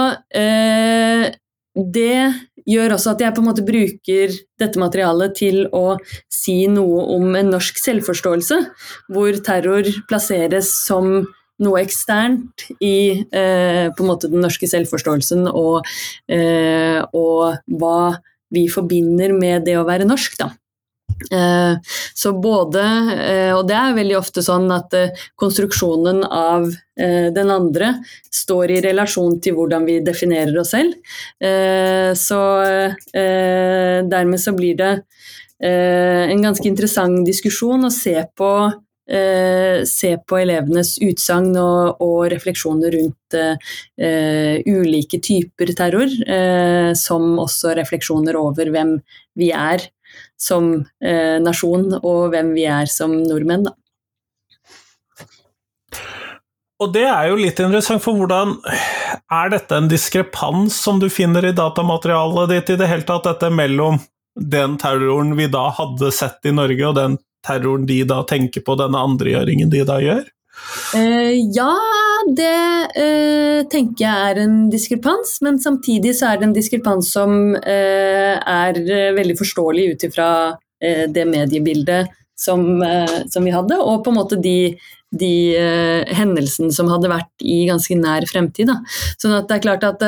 det 1.75 2.35
gjør 2.69 2.97
også 2.97 3.15
at 3.15 3.25
jeg 3.25 3.35
på 3.37 3.43
en 3.43 3.49
måte 3.49 3.65
bruker 3.67 4.37
dette 4.61 4.81
materialet 4.81 5.37
til 5.39 5.65
å 5.77 5.99
si 6.33 6.65
noe 6.71 7.07
om 7.17 7.35
en 7.39 7.53
norsk 7.55 7.81
selvforståelse, 7.81 8.61
hvor 9.13 9.39
terror 9.47 9.89
plasseres 10.11 10.73
som 10.87 11.23
noe 11.61 11.83
eksternt 11.83 12.67
i 12.81 13.21
eh, 13.21 13.87
på 13.93 14.05
en 14.05 14.09
måte 14.09 14.31
den 14.33 14.43
norske 14.45 14.69
selvforståelsen 14.71 15.45
og, 15.51 15.89
eh, 16.33 17.01
og 17.13 17.61
hva 17.81 18.01
vi 18.51 18.67
forbinder 18.73 19.35
med 19.37 19.69
det 19.69 19.77
å 19.79 19.87
være 19.87 20.09
norsk. 20.09 20.39
Da. 20.41 20.51
Eh, 21.33 21.77
så 22.15 22.33
både, 22.33 22.83
eh, 23.27 23.53
og 23.55 23.67
det 23.69 23.77
er 23.77 23.97
veldig 23.97 24.17
ofte 24.19 24.43
sånn 24.45 24.71
at 24.75 24.95
eh, 24.97 25.27
konstruksjonen 25.41 26.25
av 26.25 26.71
den 27.01 27.49
andre 27.49 27.95
står 28.29 28.75
i 28.75 28.81
relasjon 28.85 29.39
til 29.41 29.55
hvordan 29.57 29.87
vi 29.89 29.95
definerer 30.05 30.59
oss 30.61 30.75
selv. 30.75 30.99
Så 32.21 32.41
dermed 34.13 34.43
så 34.43 34.53
blir 34.53 34.77
det 34.77 34.91
en 35.65 36.45
ganske 36.45 36.69
interessant 36.69 37.25
diskusjon 37.25 37.89
å 37.89 37.93
se 37.95 38.13
på 38.37 38.51
se 39.89 40.11
på 40.29 40.41
elevenes 40.43 40.91
utsagn 41.01 41.57
og, 41.57 42.05
og, 42.05 42.19
refleksjoner 42.35 42.93
rundt 42.99 43.39
ulike 44.69 45.23
typer 45.25 45.73
terror, 45.81 46.13
som 47.01 47.33
også 47.41 47.73
refleksjoner 47.81 48.37
over 48.37 48.75
hvem 48.77 48.99
vi 49.41 49.55
er 49.57 49.89
som 50.41 50.73
eh, 51.05 51.37
nasjon, 51.43 51.91
og 52.01 52.31
hvem 52.33 52.55
vi 52.57 52.65
er 52.71 52.89
som 52.91 53.13
nordmenn. 53.13 53.69
Da. 53.69 53.77
Og 56.81 56.95
det 56.95 57.05
er 57.05 57.29
jo 57.29 57.41
litt 57.41 57.61
interessant, 57.61 58.03
for 58.03 58.17
hvordan 58.17 58.57
Er 59.31 59.51
dette 59.53 59.77
en 59.77 59.91
diskrepans 59.91 60.75
som 60.75 61.01
du 61.03 61.09
finner 61.13 61.45
i 61.47 61.55
datamaterialet 61.55 62.51
ditt 62.55 62.73
i 62.75 62.79
det 62.81 62.89
hele 62.91 63.07
tatt, 63.07 63.27
dette 63.29 63.51
mellom 63.53 64.01
den 64.35 64.77
terroren 64.81 65.35
vi 65.37 65.49
da 65.51 65.69
hadde 65.77 66.11
sett 66.15 66.47
i 66.49 66.55
Norge, 66.55 66.83
og 66.89 66.97
den 66.97 67.19
terroren 67.47 67.87
de 67.87 68.01
da 68.09 68.23
tenker 68.29 68.65
på, 68.65 68.77
denne 68.81 69.03
andregjøringen 69.11 69.71
de 69.73 69.85
da 69.87 69.99
gjør? 70.03 70.25
Uh, 70.95 71.35
ja, 71.55 71.71
det 72.37 72.93
eh, 72.99 73.61
tenker 73.71 74.05
jeg 74.05 74.31
er 74.31 74.41
en 74.43 74.57
diskrepans, 74.73 75.37
men 75.45 75.59
samtidig 75.63 76.15
så 76.19 76.31
er 76.31 76.41
det 76.41 76.49
en 76.49 76.57
diskrepans 76.57 77.11
som 77.15 77.55
eh, 77.59 78.37
er 78.37 78.81
veldig 79.17 79.37
forståelig 79.39 79.87
ut 79.93 80.09
ifra 80.11 80.31
det 80.81 81.27
mediebildet 81.29 82.09
som, 82.41 82.63
som, 83.29 83.45
vi 83.45 83.51
hadde, 83.53 83.77
og 83.77 83.99
på 84.01 84.15
en 84.15 84.17
måte 84.17 84.39
de, 84.41 84.79
de 85.13 85.35
hendelsene 86.09 86.73
som 86.73 86.89
hadde 86.89 87.11
vært 87.13 87.45
i 87.45 87.67
ganske 87.69 87.99
nær 88.01 88.25
fremtid. 88.25 88.71
Da. 88.71 88.79
Sånn 89.21 89.35
at 89.37 89.51
det 89.51 89.59
er 89.59 89.67
klart 89.67 89.85
at 89.85 90.07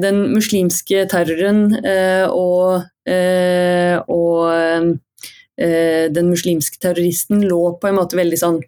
den 0.00 0.22
muslimske 0.32 1.04
terroren 1.12 1.66
og, 2.32 2.88
og 4.08 4.88
den 5.60 6.32
muslimske 6.32 6.80
terroristen 6.80 7.44
lå 7.44 7.60
på 7.76 7.92
en 7.92 8.00
måte 8.00 8.16
veldig 8.16 8.40
sånn 8.40 8.62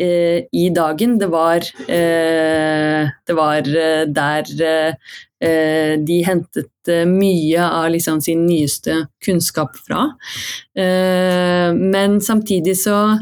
eh, 0.00 0.44
i 0.52 0.68
dagen. 0.74 1.18
Det 1.18 1.28
var, 1.32 1.64
eh, 1.88 3.10
det 3.26 3.36
var 3.36 3.68
eh, 3.68 4.04
der 4.08 4.50
eh, 4.64 5.94
de 6.00 6.18
hentet 6.24 6.88
eh, 6.88 7.04
mye 7.08 7.64
av 7.64 7.90
liksom 7.92 8.20
sin 8.24 8.46
nyeste 8.46 9.06
kunnskap 9.24 9.76
fra. 9.86 10.10
men 10.74 12.20
samtidig 12.20 12.76
så 12.78 13.18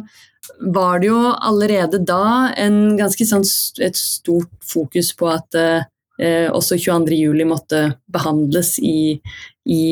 var 0.61 1.01
det 1.01 1.09
jo 1.09 1.33
allerede 1.35 1.99
da 1.99 2.53
en 2.57 2.97
ganske 2.97 3.27
sånn, 3.27 3.45
et 3.83 3.97
stort 3.99 4.53
fokus 4.65 5.13
på 5.19 5.29
at 5.29 5.59
eh, 5.59 6.49
også 6.49 6.79
22.07 6.79 7.45
måtte 7.49 7.83
behandles 8.13 8.79
i, 8.79 9.21
i 9.67 9.83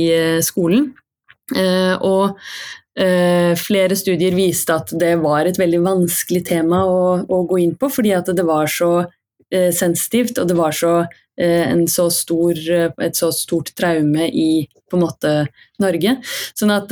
skolen. 0.42 0.92
Eh, 1.56 1.94
og 2.06 2.38
flere 3.56 3.96
studier 3.96 4.34
viste 4.34 4.74
at 4.74 4.90
det 4.98 5.12
var 5.22 5.46
et 5.46 5.58
veldig 5.58 5.78
vanskelig 5.84 6.42
tema 6.48 6.82
å, 6.84 7.20
å 7.22 7.42
gå 7.46 7.60
inn 7.62 7.76
på, 7.78 7.88
fordi 7.88 8.10
at 8.16 8.30
det 8.34 8.44
var 8.44 8.66
så 8.70 8.90
uh, 9.04 9.70
sensitivt, 9.72 10.40
og 10.42 10.48
det 10.50 10.56
var 10.58 10.74
så, 10.74 10.94
uh, 11.06 11.84
så 11.86 12.08
stor, 12.10 12.58
et 13.06 13.16
så 13.16 13.30
stort 13.34 13.70
traume 13.78 14.26
i 14.26 14.66
på 14.90 14.98
en 14.98 15.04
måte 15.04 15.34
Norge. 15.78 16.16
Sånn 16.58 16.72
at 16.74 16.90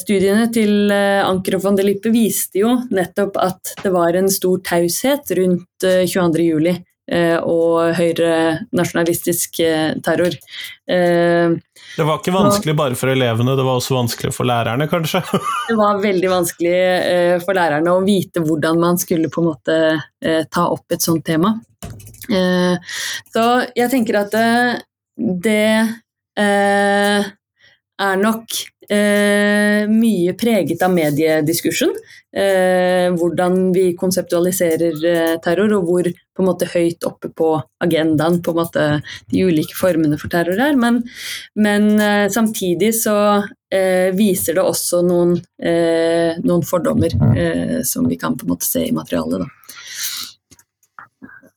studiene 0.00 0.48
til 0.50 0.90
Anker 0.90 1.60
og 1.60 1.62
von 1.62 1.78
der 1.78 1.86
Lippe 1.86 2.10
viste 2.10 2.58
jo 2.58 2.72
nettopp 2.90 3.38
at 3.38 3.76
det 3.84 3.92
var 3.94 4.18
en 4.18 4.26
stor 4.26 4.58
taushet 4.66 5.30
rundt 5.38 5.86
22.07. 5.86 6.82
Eh, 7.04 7.36
og 7.36 7.92
høyrenasjonalistisk 7.98 9.58
eh, 9.60 9.92
terror. 10.04 10.32
Eh, 10.88 11.52
det 11.98 12.06
var 12.08 12.16
ikke 12.16 12.32
vanskelig 12.32 12.74
bare 12.78 12.96
for 12.96 13.12
elevene, 13.12 13.56
det 13.58 13.66
var 13.66 13.76
også 13.76 13.98
vanskelig 13.98 14.32
for 14.32 14.48
lærerne, 14.48 14.86
kanskje? 14.88 15.20
det 15.68 15.76
var 15.76 16.00
veldig 16.00 16.30
vanskelig 16.32 16.78
for 17.44 17.58
lærerne 17.58 17.92
å 17.92 18.00
vite 18.06 18.40
hvordan 18.44 18.80
man 18.80 19.00
skulle 19.00 19.28
på 19.32 19.44
en 19.44 19.50
måte 19.50 19.76
ta 20.50 20.64
opp 20.72 20.96
et 20.96 21.04
sånt 21.04 21.24
tema. 21.28 21.52
Så 22.24 23.44
jeg 23.76 23.90
tenker 23.92 24.18
at 24.22 24.34
det 25.44 25.84
er 26.34 28.22
nok 28.24 28.58
mye 28.90 30.34
preget 30.38 30.82
av 30.84 30.92
mediediskursen 30.92 31.92
eh, 32.36 33.08
hvordan 33.14 33.72
vi 33.74 33.92
konseptualiserer 33.98 35.04
eh, 35.10 35.34
terror, 35.44 35.72
og 35.78 35.88
hvor 35.88 36.08
på 36.08 36.42
en 36.42 36.48
måte 36.48 36.68
høyt 36.72 37.06
oppe 37.06 37.30
på 37.30 37.50
agendaen 37.84 38.40
på 38.42 38.54
en 38.54 38.58
måte 38.58 38.86
de 39.30 39.44
ulike 39.46 39.76
formene 39.78 40.18
for 40.20 40.32
terror 40.32 40.60
er. 40.60 40.78
Men, 40.78 41.02
men 41.54 41.92
eh, 42.00 42.26
samtidig 42.34 42.94
så 42.98 43.16
eh, 43.70 44.10
viser 44.16 44.58
det 44.58 44.66
også 44.66 45.04
noen, 45.06 45.36
eh, 45.62 46.40
noen 46.42 46.66
fordommer 46.66 47.14
eh, 47.34 47.80
som 47.86 48.08
vi 48.10 48.18
kan 48.20 48.38
på 48.38 48.48
en 48.48 48.56
måte 48.56 48.68
se 48.68 48.86
i 48.88 48.94
materialet. 48.94 49.44
da. 49.44 49.50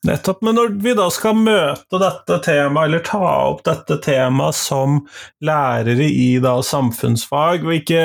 Nettopp. 0.06 0.44
Men 0.46 0.56
når 0.60 0.76
vi 0.84 0.94
da 0.98 1.08
skal 1.14 1.38
møte 1.42 2.00
dette 2.02 2.38
temaet, 2.46 2.88
eller 2.88 3.04
ta 3.06 3.22
opp 3.50 3.64
dette 3.66 3.98
temaet 4.04 4.58
som 4.58 5.02
lærere 5.44 6.06
i 6.06 6.38
da 6.44 6.60
samfunnsfag, 6.64 7.66
hvilke 7.66 8.02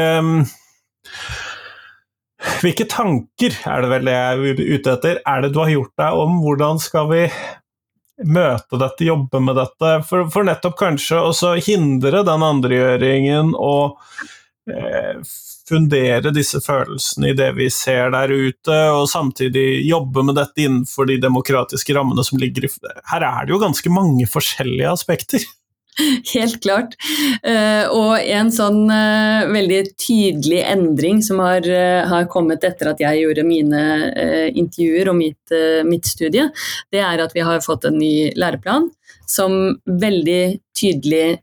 hvilke 2.62 2.86
tanker 2.90 3.54
er 3.68 3.84
det 3.84 3.90
vel 3.92 4.06
det 4.08 4.14
jeg 4.16 4.38
er 4.38 4.62
ute 4.74 4.94
etter, 4.96 5.20
er 5.28 5.44
det 5.44 5.52
du 5.52 5.60
har 5.62 5.74
gjort 5.74 5.92
deg 6.00 6.22
om? 6.24 6.38
Hvordan 6.42 6.80
skal 6.82 7.10
vi 7.12 7.22
møte 8.22 8.78
dette, 8.78 9.06
jobbe 9.06 9.40
med 9.42 9.58
dette, 9.58 9.92
for, 10.08 10.28
for 10.32 10.46
nettopp 10.46 10.76
kanskje 10.80 11.20
også 11.20 11.54
hindre 11.66 12.22
den 12.26 12.44
andregjøringen 12.46 13.54
og 13.58 13.98
eh, 14.70 15.18
fundere 15.72 16.34
disse 16.34 16.60
følelsene 16.62 17.32
i 17.32 17.38
det 17.38 17.50
vi 17.56 17.70
ser 17.72 18.12
der 18.14 18.32
ute, 18.32 18.76
og 18.92 19.08
samtidig 19.10 19.82
jobbe 19.88 20.26
med 20.28 20.38
dette 20.40 20.66
innenfor 20.66 21.08
de 21.08 21.18
demokratiske 21.22 21.96
rammene 21.96 22.24
som 22.26 22.40
ligger 22.42 22.68
i 22.68 22.72
Her 23.10 23.26
er 23.26 23.46
det 23.46 23.56
jo 23.56 23.62
ganske 23.62 23.92
mange 23.92 24.28
forskjellige 24.30 24.92
aspekter. 24.92 25.44
Helt 26.34 26.60
klart. 26.64 26.94
Uh, 27.44 27.84
og 27.92 28.14
en 28.20 28.50
sånn 28.54 28.86
uh, 28.88 29.48
veldig 29.52 29.82
tydelig 30.00 30.62
endring 30.64 31.20
som 31.24 31.42
har, 31.44 31.66
uh, 31.68 32.08
har, 32.08 32.28
kommet 32.32 32.64
etter 32.64 32.92
at 32.92 33.02
jeg 33.02 33.22
gjorde 33.22 33.44
mine 33.46 33.82
intervjuer 34.56 35.12
og 35.12 35.18
mitt, 35.18 35.54
mitt, 35.88 36.08
studie, 36.08 36.48
det 36.92 37.02
er 37.04 37.20
at 37.22 37.34
vi 37.36 37.44
har 37.44 37.60
fått 37.64 37.86
en 37.88 37.98
ny 38.00 38.32
læreplan 38.38 38.88
som 39.30 39.76
veldig 39.86 40.42
tydelig 40.76 41.38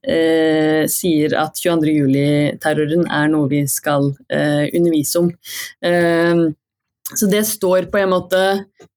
sier 0.91 1.35
at 1.39 1.59
22.07-terroren 1.61 3.05
er 3.07 3.29
noe 3.31 3.49
vi 3.51 3.61
skal 3.71 4.11
undervise 4.29 5.21
om. 5.21 5.29
Så 7.15 7.25
det 7.25 7.41
står 7.47 7.87
på 7.89 7.97
en 7.97 8.11
måte 8.11 8.41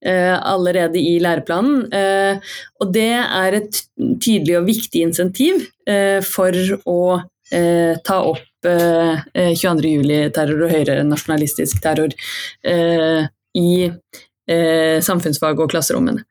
eh, 0.04 0.36
allerede 0.36 1.00
i 1.00 1.16
læreplanen. 1.22 1.86
Eh, 1.94 2.56
og 2.80 2.92
det 2.92 3.12
er 3.22 3.56
et 3.56 3.82
tydelig 4.20 4.58
og 4.58 4.66
viktig 4.68 5.06
insentiv 5.06 5.62
eh, 5.88 6.20
for 6.24 6.56
å 6.84 7.02
eh, 7.52 7.96
ta 8.04 8.22
opp 8.28 8.48
22.07-terror 8.62 10.60
og 10.60 10.68
og 10.68 10.74
høyrenasjonalistisk 10.76 11.80
terror 11.82 12.12
eh, 12.62 13.24
i 13.58 13.90
samfunnsfag 15.06 15.60
og 15.62 15.70
klasserommene. 15.70 16.24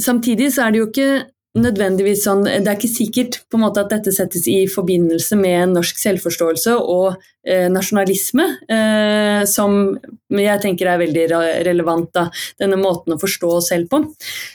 samtidig 0.00 0.52
så 0.52 0.66
er 0.66 0.70
det 0.74 0.78
jo 0.78 0.86
ikke 0.90 1.31
nødvendigvis 1.58 2.22
sånn 2.24 2.46
Det 2.46 2.64
er 2.64 2.78
ikke 2.78 2.88
sikkert 2.88 3.38
på 3.50 3.58
en 3.58 3.64
måte 3.66 3.82
at 3.82 3.92
dette 3.92 4.12
settes 4.14 4.46
i 4.48 4.64
forbindelse 4.70 5.36
med 5.36 5.74
norsk 5.74 5.98
selvforståelse 6.00 6.76
og 6.80 7.18
eh, 7.44 7.68
nasjonalisme, 7.72 8.46
eh, 8.72 9.42
som 9.48 9.92
jeg 10.32 10.62
tenker 10.62 10.88
er 10.88 11.00
veldig 11.02 11.26
relevant, 11.68 12.08
da, 12.14 12.26
denne 12.60 12.78
måten 12.80 13.14
å 13.14 13.20
forstå 13.20 13.50
oss 13.58 13.68
selv 13.72 13.90
på. 13.92 14.00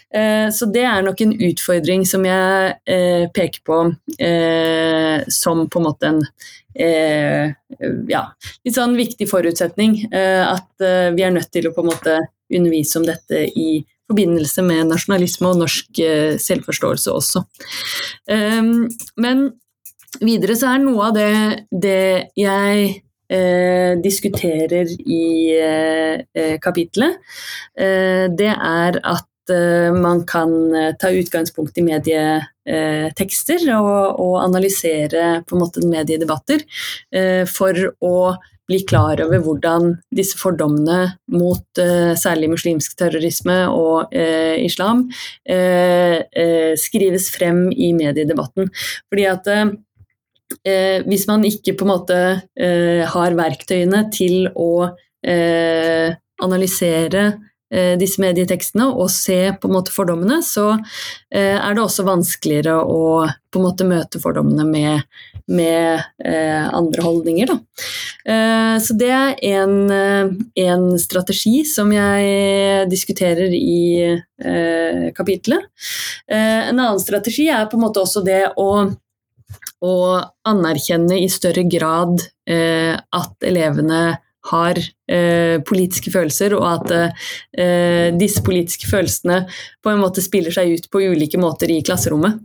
Eh, 0.09 0.47
så 0.53 0.69
det 0.73 0.85
er 0.89 1.05
nok 1.05 1.21
en 1.21 1.35
utfordring 1.49 2.05
som 2.09 2.25
jeg 2.25 2.77
eh, 2.89 3.27
peker 3.35 3.61
på 3.67 3.81
eh, 4.17 5.27
som 5.33 5.67
på 5.69 5.81
en 5.81 5.85
måte 5.85 6.09
en 6.09 6.23
eh, 6.73 7.53
ja, 8.09 8.23
litt 8.65 8.77
sånn 8.77 8.97
viktig 8.97 9.29
forutsetning. 9.29 10.07
at 10.13 10.85
vi 11.13 11.23
er 11.25 11.31
nødt 11.33 11.51
til 11.53 11.67
å 11.67 11.73
på 11.75 11.83
en 11.83 11.89
måte 11.89 12.17
undervise 12.53 12.99
om 12.99 13.05
dette 13.05 13.43
i 13.59 13.83
forbindelse 14.07 14.63
med 14.65 14.89
nasjonalisme 14.91 15.51
og 15.51 15.61
norsk 15.63 16.01
eh, 16.03 16.35
selvforståelse 16.41 17.13
også. 17.13 17.43
Ehm, 18.33 18.87
men 19.19 19.47
videre 20.21 20.57
så 20.57 20.73
er 20.73 20.83
noe 20.83 21.09
av 21.09 21.17
det, 21.17 21.31
det 21.71 22.33
jeg 22.39 22.85
eh, 23.29 23.93
diskuterer 24.03 24.91
i 24.97 25.23
eh, 25.59 26.53
kapitlet, 26.63 27.19
det 27.77 28.53
er 28.53 29.01
at 29.03 29.25
man 29.47 30.25
kan 30.27 30.49
ta 30.99 31.07
utgangspunkt 31.15 31.77
i 31.79 31.83
medietekster 31.85 33.61
og, 33.77 34.17
og 34.19 34.33
analysere 34.41 35.37
på 35.47 35.55
en 35.55 35.61
måte 35.61 35.83
mediedebatter 35.87 36.65
for 37.47 37.79
å 38.03 38.17
bli 38.67 38.81
klar 38.87 39.21
over 39.23 39.41
hvordan 39.43 39.93
disse 40.15 40.37
fordommene 40.39 40.99
mot 41.33 41.81
eh, 41.81 42.13
særlig 42.19 42.51
muslimsk 42.51 42.97
terrorisme 42.99 43.57
og 43.71 44.13
eh, 44.15 44.57
islam 44.65 45.05
uh, 45.07 46.17
skrives 46.79 47.29
frem 47.33 47.67
i 47.71 47.93
mediedebatten. 47.97 48.71
Fordi 49.09 49.27
at 49.31 49.51
hvis 51.07 51.25
man 51.27 51.43
ikke 51.43 51.73
på 51.75 51.83
en 51.83 51.89
måte 51.91 52.17
har 53.11 53.33
verktøyene 53.35 54.05
til 54.15 54.47
å 54.55 54.87
analysere 56.47 57.23
disse 57.99 58.21
medietekstene 58.23 58.85
og 58.87 59.09
se 59.11 59.51
på 59.59 59.67
en 59.67 59.73
måte 59.75 59.91
fordommene, 59.91 60.37
så 60.45 60.77
er 61.35 61.73
det 61.75 61.81
også 61.83 62.05
vanskeligere 62.07 62.77
å 62.79 63.25
på 63.27 63.59
en 63.59 63.65
måte 63.65 63.87
møte 63.89 64.21
fordommene 64.23 64.63
med 64.69 65.01
med 65.47 66.03
eh, 66.25 66.73
andre 66.73 67.01
holdninger. 67.01 67.51
Eh, 68.25 68.75
så 68.83 68.95
det 68.99 69.11
er 69.15 69.35
en, 69.53 69.75
eh, 69.91 70.31
en, 70.67 70.87
strategi 70.99 71.61
som 71.65 71.91
jeg 71.93 72.87
diskuterer 72.91 73.53
i 73.55 73.81
eh, 74.03 75.07
kapitlet. 75.15 75.69
Eh, 76.27 76.69
en 76.69 76.79
annen 76.79 76.99
strategi 76.99 77.47
er 77.53 77.67
på 77.71 77.79
en 77.79 77.85
måte 77.87 78.03
også 78.03 78.25
det 78.27 78.43
å, 78.59 78.69
å 79.87 79.95
anerkjenne 80.47 81.21
i 81.23 81.29
større 81.31 81.63
grad 81.69 82.19
eh, 82.49 82.95
at 82.97 83.47
elevene 83.47 84.17
har 84.51 84.79
eh, 84.79 85.57
politiske 85.67 86.11
følelser, 86.13 86.55
og 86.57 86.65
at 86.69 86.93
eh, 86.95 88.09
disse 88.17 88.43
politiske 88.45 88.89
følelsene 88.89 89.43
på 89.83 89.91
en 89.91 90.01
måte 90.01 90.23
spiller 90.23 90.53
seg 90.55 90.75
ut 90.75 90.89
på 90.91 91.03
ulike 91.11 91.39
måter 91.41 91.71
i 91.73 91.81
klasserommet. 91.85 92.39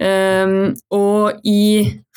Eh, 0.00 0.54
og 0.96 1.44
i 1.48 1.64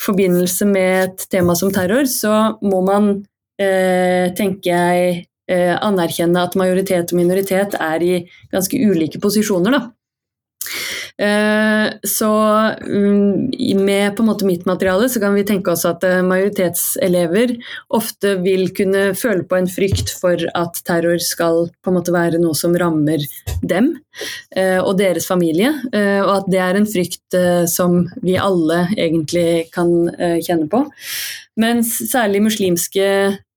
forbindelse 0.03 0.67
med 0.69 0.95
et 1.03 1.27
tema 1.31 1.55
som 1.59 1.71
terror, 1.73 2.07
så 2.09 2.57
må 2.65 2.83
man, 2.86 3.13
eh, 3.62 4.31
tenker 4.38 4.71
jeg, 4.71 5.27
eh, 5.49 5.75
anerkjenne 5.75 6.43
at 6.43 6.55
majoritet 6.59 7.12
og 7.13 7.19
minoritet 7.19 7.75
er 7.79 8.03
i 8.03 8.15
ganske 8.51 8.77
ulike 8.77 9.19
posisjoner. 9.19 9.71
da. 9.71 9.89
Eh, 11.21 11.93
så 12.04 12.32
mm, 12.82 13.52
med 13.86 14.15
på 14.15 14.23
en 14.23 14.30
måte 14.32 14.47
mitt 14.49 14.65
materiale 14.65 15.06
så 15.10 15.19
kan 15.21 15.36
vi 15.38 15.43
tenke 15.45 15.69
oss 15.71 15.86
at 15.86 16.02
eh, 16.08 16.23
majoritetselever 16.26 17.54
ofte 17.93 18.32
vil 18.41 18.71
kunne 18.73 19.12
føle 19.17 19.45
på 19.45 19.60
en 19.60 19.69
frykt 19.69 20.15
for 20.17 20.41
at 20.58 20.82
terror 20.88 21.21
skal 21.21 21.67
på 21.84 21.91
en 21.91 21.99
måte 21.99 22.15
være 22.15 22.41
noe 22.41 22.58
som 22.58 22.73
rammer 22.73 23.21
dem 23.62 23.91
eh, 24.58 24.80
og 24.82 24.97
deres 24.97 25.30
familie, 25.30 25.69
og 25.93 26.32
at 26.34 26.49
det 26.52 26.60
er 26.62 26.78
en 26.78 26.89
frykt 26.89 27.38
som 27.69 28.04
vi 28.26 28.36
alle 28.38 28.84
egentlig 28.93 29.69
kan 29.73 29.89
kjenne 30.43 30.67
på. 30.69 30.84
Mens 31.62 31.95
særlig 32.10 32.41
muslimske 32.45 33.08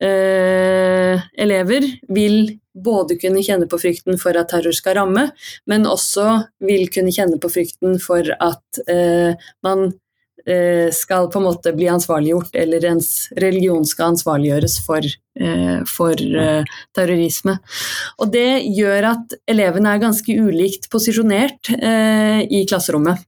elever 0.00 1.88
vil 2.12 2.56
både 2.76 3.16
kunne 3.20 3.42
kjenne 3.44 3.68
på 3.70 3.78
frykten 3.80 4.18
for 4.20 4.36
at 4.38 4.50
terror 4.52 4.74
skal 4.76 4.98
ramme, 5.00 5.28
men 5.70 5.86
også 5.88 6.26
vil 6.64 6.88
kunne 6.92 7.14
kjenne 7.14 7.38
på 7.42 7.50
frykten 7.52 8.00
for 8.02 8.28
at 8.36 8.82
eh, 8.90 9.46
man 9.66 9.86
eh, 10.46 10.88
skal 10.94 11.30
på 11.32 11.40
en 11.40 11.46
måte 11.48 11.72
bli 11.76 11.88
ansvarliggjort, 11.92 12.52
eller 12.62 12.88
ens 12.92 13.10
religion 13.42 13.86
skal 13.88 14.14
ansvarliggjøres 14.14 14.78
for, 14.86 15.08
eh, 15.40 15.80
for 15.88 16.20
eh, 16.44 16.76
terrorisme. 16.96 17.58
Og 18.20 18.30
det 18.34 18.66
gjør 18.76 19.10
at 19.14 19.38
elevene 19.48 19.94
er 19.94 20.04
ganske 20.04 20.36
ulikt 20.36 20.90
posisjonert 20.92 21.72
eh, 21.78 22.44
i 22.44 22.66
klasserommet. 22.68 23.24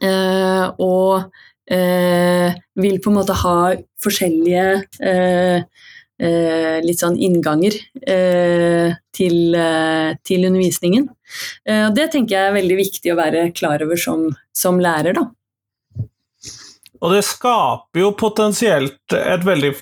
Eh, 0.00 0.66
og 0.80 1.30
vil 1.70 2.96
på 2.98 3.10
en 3.12 3.14
måte 3.14 3.34
ha 3.44 3.58
forskjellige 4.02 4.64
eh, 5.06 5.84
litt 6.20 7.00
sånn 7.00 7.16
innganger 7.16 7.76
eh, 8.04 8.92
til, 9.16 9.54
eh, 9.56 10.10
til, 10.26 10.46
undervisningen. 10.48 11.08
Eh, 11.64 11.86
og 11.86 11.96
det 11.96 12.10
tenker 12.12 12.36
jeg 12.36 12.50
er 12.50 12.58
veldig 12.58 12.78
viktig 12.80 13.12
å 13.12 13.18
være 13.18 13.46
klar 13.56 13.84
over 13.86 14.00
som, 14.00 14.26
som 14.52 14.80
lærer, 14.82 15.16
da. 15.16 15.26
Og 17.00 17.16
det 17.16 17.24
skaper 17.24 18.02
jo 18.02 18.12
potensielt 18.20 19.16
et 19.16 19.46
veldig 19.46 19.72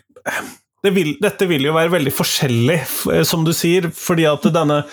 det 0.82 0.92
vil, 0.94 1.08
dette 1.18 1.46
vil 1.50 1.64
jo 1.66 1.72
være 1.74 1.90
veldig 1.96 2.12
forskjellig, 2.14 2.76
eh, 3.12 3.22
som 3.26 3.42
du 3.46 3.50
sier, 3.56 3.88
fordi 3.94 4.28
at 4.30 4.44
denne 4.54 4.84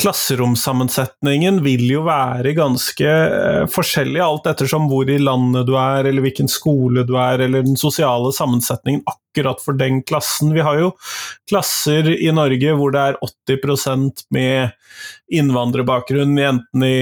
klasseromsammensetningen 0.00 1.60
vil 1.64 1.84
jo 1.90 2.04
være 2.06 2.54
ganske 2.56 3.10
eh, 3.10 3.64
forskjellig 3.72 4.22
alt 4.24 4.48
ettersom 4.48 4.88
hvor 4.88 5.10
i 5.12 5.18
landet 5.20 5.68
du 5.68 5.74
er, 5.76 6.08
eller 6.08 6.24
hvilken 6.24 6.48
skole 6.48 7.04
du 7.08 7.14
er, 7.20 7.44
eller 7.44 7.66
den 7.66 7.76
sosiale 7.80 8.32
sammensetningen 8.32 9.04
akkurat 9.04 9.60
for 9.60 9.76
den 9.76 10.00
klassen. 10.08 10.54
Vi 10.56 10.64
har 10.64 10.80
jo 10.80 10.94
klasser 11.50 12.08
i 12.16 12.32
Norge 12.32 12.72
hvor 12.78 12.94
det 12.94 13.02
er 13.10 13.20
80% 13.52 14.24
med 14.32 14.72
innvandrerbakgrunn, 15.36 16.38
enten 16.40 16.86
i 16.86 16.96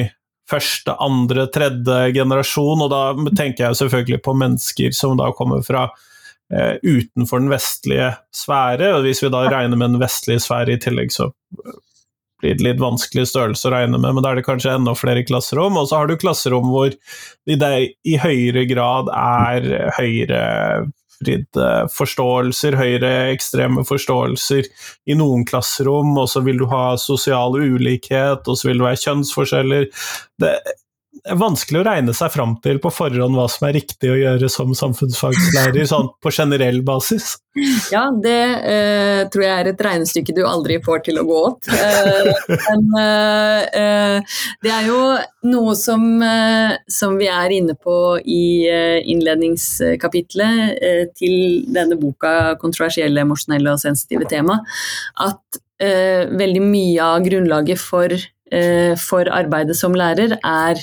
første, 0.50 0.96
andre, 1.00 1.46
tredje 1.54 2.10
generasjon, 2.18 2.82
og 2.84 2.90
da 2.90 3.30
tenker 3.30 3.68
jeg 3.68 3.78
selvfølgelig 3.78 4.20
på 4.26 4.34
mennesker 4.42 4.98
som 4.98 5.14
da 5.22 5.30
kommer 5.38 5.62
fra 5.64 5.86
utenfor 6.52 7.40
den 7.40 7.50
vestlige 7.50 8.10
sfære. 8.34 8.92
og 8.98 9.06
Hvis 9.06 9.22
vi 9.24 9.32
da 9.32 9.46
regner 9.48 9.78
med 9.80 9.94
den 9.94 10.02
vestlige 10.02 10.42
sfære 10.44 10.76
i 10.76 10.82
tillegg, 10.82 11.12
så 11.14 11.30
blir 12.44 12.58
det 12.58 12.66
litt 12.66 12.82
vanskelig 12.82 13.28
størrelse 13.30 13.70
å 13.70 13.72
regne 13.72 14.00
med, 14.00 14.16
men 14.16 14.24
da 14.24 14.32
er 14.32 14.40
det 14.40 14.48
kanskje 14.48 14.74
enda 14.76 14.92
flere 14.98 15.24
klasserom. 15.26 15.78
Og 15.80 15.88
så 15.88 16.00
har 16.00 16.10
du 16.10 16.18
klasserom 16.20 16.68
hvor 16.72 16.92
det 17.48 17.72
i 18.04 18.18
høyere 18.20 18.66
grad 18.68 19.08
er 19.16 19.90
høyrevridde 19.96 21.70
forståelser, 21.94 22.76
høyreekstreme 22.80 23.86
forståelser 23.88 24.68
i 25.08 25.16
noen 25.18 25.46
klasserom, 25.48 26.12
og 26.20 26.28
så 26.32 26.44
vil 26.44 26.60
du 26.60 26.68
ha 26.72 26.86
sosial 27.00 27.56
ulikhet, 27.56 28.44
og 28.44 28.60
så 28.60 28.68
vil 28.68 28.82
det 28.82 28.88
være 28.90 29.04
kjønnsforskjeller. 29.06 29.88
Det, 30.42 30.56
vanskelig 31.24 31.80
å 31.80 31.84
regne 31.86 32.12
seg 32.16 32.32
fram 32.34 32.56
til 32.64 32.78
på 32.82 32.90
forhånd 32.92 33.36
hva 33.38 33.46
som 33.48 33.68
er 33.68 33.74
riktig 33.78 34.10
å 34.12 34.16
gjøre 34.18 34.48
som 34.52 34.74
samfunnsfagslærer, 34.76 35.86
sånn 35.88 36.10
på 36.20 36.32
generell 36.34 36.82
basis. 36.84 37.38
Ja, 37.92 38.10
det 38.10 38.42
eh, 38.66 39.28
tror 39.32 39.44
jeg 39.44 39.54
er 39.54 39.68
et 39.70 39.82
regnestykke 39.86 40.34
du 40.36 40.42
aldri 40.44 40.80
får 40.84 40.98
til 41.06 41.20
å 41.22 41.24
gå 41.28 41.38
opp. 41.48 41.68
Eh, 41.70 42.24
men 42.50 42.80
eh, 43.00 43.60
eh 43.80 44.18
det 44.64 44.72
er 44.72 44.84
jo 44.88 44.98
noe 45.48 45.74
som, 45.78 46.22
eh, 46.22 46.72
som, 46.90 47.18
vi 47.20 47.28
er 47.30 47.50
inne 47.54 47.74
på 47.78 48.18
i 48.20 48.66
eh, 48.68 49.00
innledningskapitlet 49.14 50.56
til 51.16 51.64
denne 51.72 51.96
boka 52.00 52.56
'Kontroversielle, 52.60 53.20
emosjonelle 53.24 53.72
og 53.72 53.80
sensitive 53.80 54.24
tema', 54.28 54.60
at 55.20 55.40
veldig 55.84 56.62
mye 56.62 57.02
av 57.02 57.24
grunnlaget 57.24 57.80
for 57.82 58.08
for 59.02 59.26
arbeidet 59.34 59.74
som 59.76 59.94
lærer 59.98 60.36
er 60.38 60.78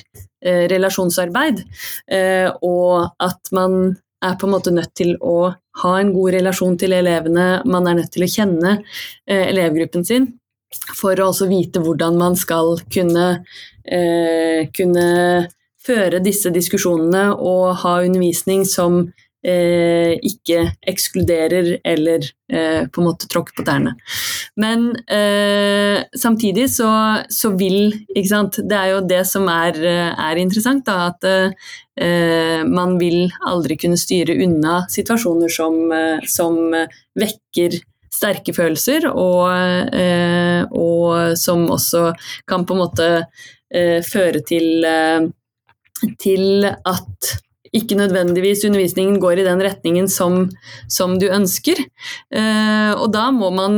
eh, 0.45 0.65
relasjonsarbeid, 0.71 1.63
eh, 2.11 2.49
og 2.61 3.11
at 3.21 3.51
man 3.55 3.95
er 4.21 4.35
på 4.37 4.47
en 4.47 4.53
måte 4.53 4.73
nødt 4.73 4.93
til 4.97 5.15
å 5.17 5.51
ha 5.81 5.93
en 5.97 6.11
god 6.13 6.35
relasjon 6.35 6.77
til 6.77 6.93
elevene, 6.93 7.63
man 7.65 7.87
er 7.89 7.97
nødt 8.01 8.11
til 8.13 8.25
å 8.25 8.29
kjenne 8.29 8.75
elevgruppen 9.25 10.05
sin 10.05 10.27
for 10.99 11.17
å 11.17 11.31
også 11.31 11.47
vite 11.49 11.81
hvordan 11.83 12.19
man 12.19 12.37
skal 12.37 12.77
kunne, 12.93 13.25
kunne 14.77 15.07
føre 15.81 16.21
disse 16.23 16.51
diskusjonene 16.53 17.31
og 17.33 17.81
ha 17.81 17.95
undervisning 18.05 18.61
som 18.69 19.07
eh, 19.45 20.13
ikke 20.21 20.63
ekskluderer 20.87 21.73
eller 21.83 22.25
eh, 22.51 22.87
på 22.87 23.01
en 23.01 23.07
måte 23.07 23.29
tråkker 23.31 23.57
på 23.57 23.65
tærne. 23.67 23.95
Men 24.61 24.91
eh, 25.05 26.03
samtidig 26.17 26.69
så, 26.73 26.89
så, 27.29 27.53
vil 27.57 27.93
ikke 28.15 28.29
sant, 28.29 28.59
Det 28.63 28.77
er 28.77 28.93
jo 28.93 29.03
det 29.07 29.23
som 29.29 29.47
er, 29.51 29.77
er 30.11 30.41
interessant, 30.41 30.85
da, 30.85 31.11
at 31.11 31.29
eh, 31.31 32.61
man 32.67 32.97
vil 33.01 33.31
aldri 33.47 33.77
kunne 33.81 33.99
styre 33.99 34.37
unna 34.45 34.83
situasjoner 34.91 35.51
som, 35.51 35.79
som 36.29 36.59
vekker 37.17 37.81
sterke 38.11 38.53
følelser, 38.53 39.07
og, 39.07 39.47
eh, 39.95 40.61
og, 40.67 41.37
som 41.39 41.63
også 41.71 42.11
kan 42.49 42.65
på 42.67 42.75
en 42.75 42.81
måte 42.83 43.07
eh, 43.71 44.01
føre 44.03 44.43
til, 44.45 44.85
til 46.19 46.67
at 46.67 47.31
ikke 47.75 47.95
nødvendigvis 47.99 48.65
undervisningen 48.67 49.19
går 49.21 49.39
i 49.41 49.45
den 49.47 49.61
retningen 49.63 50.09
som, 50.11 50.49
som 50.91 51.15
du 51.19 51.29
ønsker. 51.31 51.79
Eh, 52.35 52.91
og 52.97 53.07
da 53.13 53.29
må 53.31 53.51
man 53.55 53.77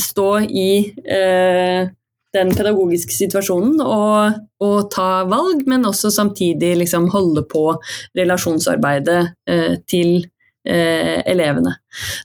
stå 0.00 0.30
i 0.48 0.70
eh, 1.06 1.90
den 2.34 2.50
pedagogiske 2.54 3.14
situasjonen 3.14 3.78
og, 3.84 4.40
og, 4.60 4.78
ta 4.92 5.24
valg, 5.30 5.62
men 5.70 5.86
også 5.88 6.10
samtidig 6.12 6.74
liksom 6.82 7.08
holde 7.14 7.46
på 7.48 7.70
relasjonsarbeidet 8.18 9.22
eh, 9.48 9.78
til 9.88 10.26
eh, 10.68 11.18
elevene. 11.28 11.74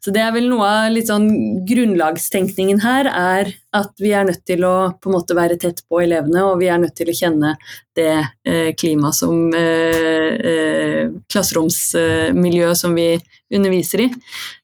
Så 0.03 0.11
det 0.13 0.21
er 0.23 0.33
vel 0.35 0.49
noe 0.51 0.67
av 0.67 0.91
litt 0.93 1.09
sånn 1.09 1.29
grunnlagstenkningen 1.67 2.81
her, 2.83 3.09
er 3.09 3.53
at 3.73 3.93
vi 4.01 4.11
er 4.13 4.27
nødt 4.27 4.43
til 4.45 4.65
å 4.67 4.75
på 5.01 5.09
en 5.09 5.15
måte 5.17 5.37
være 5.37 5.57
tett 5.61 5.81
på 5.89 6.03
elevene, 6.03 6.43
og 6.45 6.59
vi 6.61 6.69
er 6.69 6.81
nødt 6.83 6.95
til 6.99 7.09
å 7.09 7.17
kjenne 7.17 7.55
det 7.97 8.11
eh, 8.45 8.71
klimaet 8.77 9.17
som 9.17 9.47
eh, 9.57 10.33
eh 10.51 11.09
klasseromsmiljøet 11.33 12.77
som 12.77 12.93
vi 12.97 13.15
underviser 13.53 14.05
i, 14.05 14.07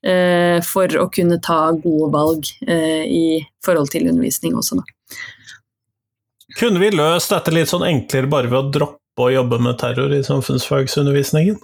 eh, 0.05 0.59
for 0.65 0.99
å 1.01 1.09
kunne 1.13 1.39
ta 1.41 1.71
gode 1.73 2.11
valg 2.13 2.53
eh, 2.67 3.05
i 3.05 3.25
forhold 3.65 3.91
til 3.93 4.09
undervisning 4.11 4.57
også, 4.57 4.81
da. 4.81 4.98
Kunne 6.59 6.79
vi 6.81 6.89
løst 6.91 7.31
dette 7.31 7.53
litt 7.55 7.69
sånn 7.71 7.85
enklere 7.87 8.27
bare 8.27 8.49
ved 8.51 8.57
å 8.57 8.71
droppe 8.75 9.23
å 9.23 9.29
jobbe 9.31 9.61
med 9.63 9.77
terror 9.79 10.11
i 10.11 10.19
samfunnsfagsundervisningen? 10.27 11.55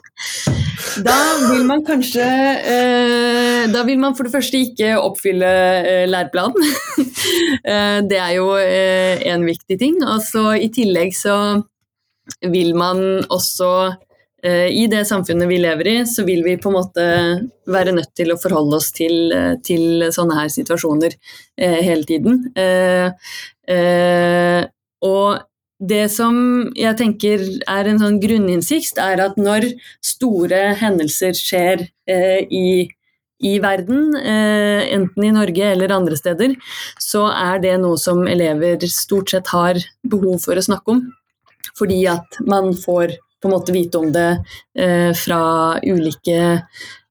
Da 1.03 1.15
vil 1.49 1.65
man 1.67 1.81
kanskje 1.83 2.23
eh, 2.23 3.65
Da 3.73 3.81
vil 3.87 3.99
man 3.99 4.15
for 4.15 4.27
det 4.27 4.31
første 4.31 4.61
ikke 4.63 4.93
oppfylle 4.95 5.49
eh, 5.81 6.05
læreplanen. 6.07 6.63
eh, 7.73 7.99
det 8.07 8.19
er 8.21 8.33
jo 8.37 8.53
eh, 8.61 9.19
en 9.33 9.43
viktig 9.43 9.77
ting. 9.81 9.97
Og 9.99 10.23
så 10.23 10.53
i 10.55 10.69
tillegg 10.71 11.11
så 11.17 11.35
vil 12.47 12.71
man 12.79 13.01
også 13.27 13.71
eh, 14.47 14.69
i 14.71 14.85
det 14.91 15.03
samfunnet 15.09 15.51
vi 15.51 15.57
lever 15.59 15.89
i, 15.91 15.97
så 16.07 16.23
vil 16.27 16.39
vi 16.45 16.55
på 16.61 16.71
en 16.71 16.77
måte 16.77 17.09
være 17.67 17.97
nødt 17.97 18.13
til 18.15 18.31
å 18.31 18.39
forholde 18.39 18.79
oss 18.79 18.93
til, 18.95 19.27
eh, 19.35 19.57
til 19.59 20.07
sånne 20.15 20.39
her 20.39 20.55
situasjoner 20.55 21.19
hele 21.59 22.07
tiden. 22.07 22.39
Og 25.05 25.43
det 25.79 26.05
som 26.13 26.35
jeg 26.77 26.95
tenker 26.97 27.41
er 27.67 27.89
en 27.89 27.99
sånn 27.99 28.21
grunninnsikt, 28.23 28.99
er 29.01 29.21
at 29.25 29.35
når 29.37 29.67
store 30.03 30.69
hendelser 30.79 31.35
skjer 31.37 31.89
eh, 32.09 32.45
i 32.49 32.67
i 33.45 33.57
verden, 33.59 34.13
enten 34.15 35.25
i 35.27 35.29
Norge 35.35 35.65
eller 35.67 35.91
andre 35.91 36.15
steder, 36.15 36.53
så 37.03 37.25
er 37.35 37.59
det 37.61 37.73
noe 37.83 37.99
som 37.99 38.21
elever 38.31 38.87
stort 38.89 39.33
sett 39.33 39.51
har 39.51 39.75
behov 40.07 40.39
for 40.45 40.55
å 40.55 40.63
snakke 40.63 40.93
om. 40.95 41.01
Fordi 41.75 41.99
at 42.07 42.39
man 42.47 42.71
får 42.79 43.17
på 43.45 43.49
en 43.49 43.53
måte 43.53 43.71
vite 43.75 43.97
om 43.97 44.11
det 44.13 44.29
eh, 44.79 45.11
fra 45.13 45.77
ulike 45.83 46.39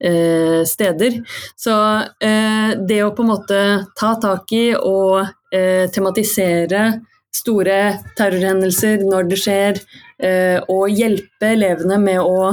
eh, 0.01 0.63
steder. 0.67 1.21
Så 1.57 1.75
eh, 2.19 2.75
det 2.89 3.03
å 3.05 3.13
på 3.15 3.23
en 3.23 3.31
måte 3.31 3.61
ta 3.95 4.15
tak 4.19 4.53
i 4.57 4.67
og 4.75 5.21
eh, 5.55 5.87
tematisere 5.95 6.89
store 7.35 7.79
terrorhendelser 8.19 9.05
når 9.05 9.31
det 9.31 9.41
skjer, 9.43 9.81
eh, 10.23 10.59
og 10.71 10.93
hjelpe 10.95 11.55
elevene 11.55 11.99
med 12.03 12.21
å 12.23 12.53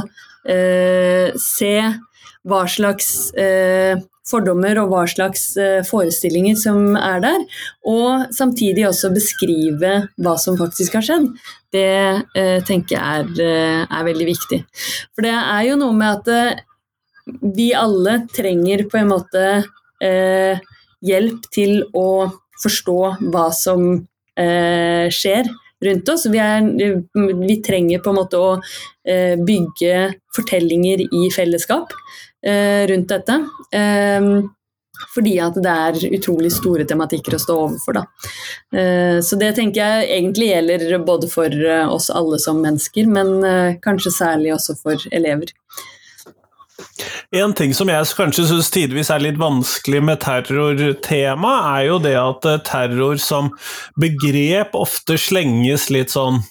eh, 0.50 1.30
se 1.38 1.76
hva 2.42 2.64
slags 2.66 3.30
fordommer 4.26 4.80
og 4.82 4.88
hva 4.90 5.04
slags 5.06 5.44
forestillinger 5.86 6.56
som 6.58 6.96
er 6.98 7.20
der, 7.22 7.44
og 7.86 8.32
samtidig 8.34 8.88
også 8.88 9.12
beskrive 9.14 9.92
hva 10.18 10.34
som 10.42 10.58
faktisk 10.58 10.98
har 10.98 11.06
skjedd 11.06 11.28
det 11.72 11.88
eh, 12.36 12.60
tenker 12.68 12.98
jeg 12.98 13.24
er, 13.24 13.32
eh, 13.46 13.82
er, 13.86 14.04
veldig 14.08 14.28
viktig. 14.28 14.62
For 15.16 15.26
det 15.26 15.34
er 15.36 15.64
jo 15.70 15.80
noe 15.80 15.96
med 15.96 16.20
at 16.20 16.32
eh, 16.32 16.62
vi 17.56 17.72
alle 17.78 18.22
trenger 18.34 18.86
på 18.92 19.00
en 19.00 19.12
måte 19.12 19.46
eh, 20.04 20.62
hjelp 21.06 21.48
til 21.54 21.84
å 21.98 22.08
forstå 22.62 23.00
hva 23.32 23.48
som 23.56 23.94
eh, 24.40 25.08
skjer 25.14 25.50
rundt 25.82 26.10
oss. 26.14 26.28
Vi, 26.30 26.38
er, 26.38 26.68
vi, 27.42 27.58
trenger 27.66 28.04
på 28.04 28.14
en 28.14 28.20
måte 28.22 28.40
å 28.40 28.52
eh, 28.56 29.38
bygge 29.42 30.12
fortellinger 30.36 31.08
i 31.08 31.28
fellesskap 31.34 31.94
rundt 32.42 33.12
dette. 33.12 33.36
Fordi 35.10 35.36
at 35.44 35.58
det 35.62 35.72
er 35.72 36.00
utrolig 36.18 36.52
store 36.54 36.86
tematikker 36.88 37.36
å 37.36 37.42
stå 37.42 37.58
overfor. 37.66 38.00
Da. 38.00 38.04
Eh, 38.78 39.18
så 39.26 39.40
det 39.40 39.54
tenker 39.58 39.82
jeg 39.82 40.10
egentlig 40.18 40.52
gjelder 40.52 40.98
både 41.08 41.30
for 41.32 41.48
eh, 41.50 41.88
oss 41.90 42.12
alle 42.14 42.40
som 42.42 42.62
mennesker, 42.64 43.10
men 43.10 43.34
eh, 43.48 43.80
kanskje 43.84 44.14
særlig 44.16 44.54
også 44.58 44.78
for 44.82 45.10
elever. 45.12 45.54
En 47.36 47.54
ting 47.58 47.76
som 47.78 47.90
jeg 47.92 48.10
kanskje 48.18 48.48
syns 48.50 48.72
tidvis 48.74 49.12
er 49.14 49.24
litt 49.24 49.40
vanskelig 49.42 50.02
med 50.04 50.22
terrortema, 50.24 51.54
er 51.78 51.90
jo 51.90 52.00
det 52.04 52.16
at 52.20 52.48
terror 52.68 53.22
som 53.22 53.54
begrep 54.00 54.76
ofte 54.78 55.20
slenges 55.22 55.90
litt 55.94 56.14
sånn 56.14 56.42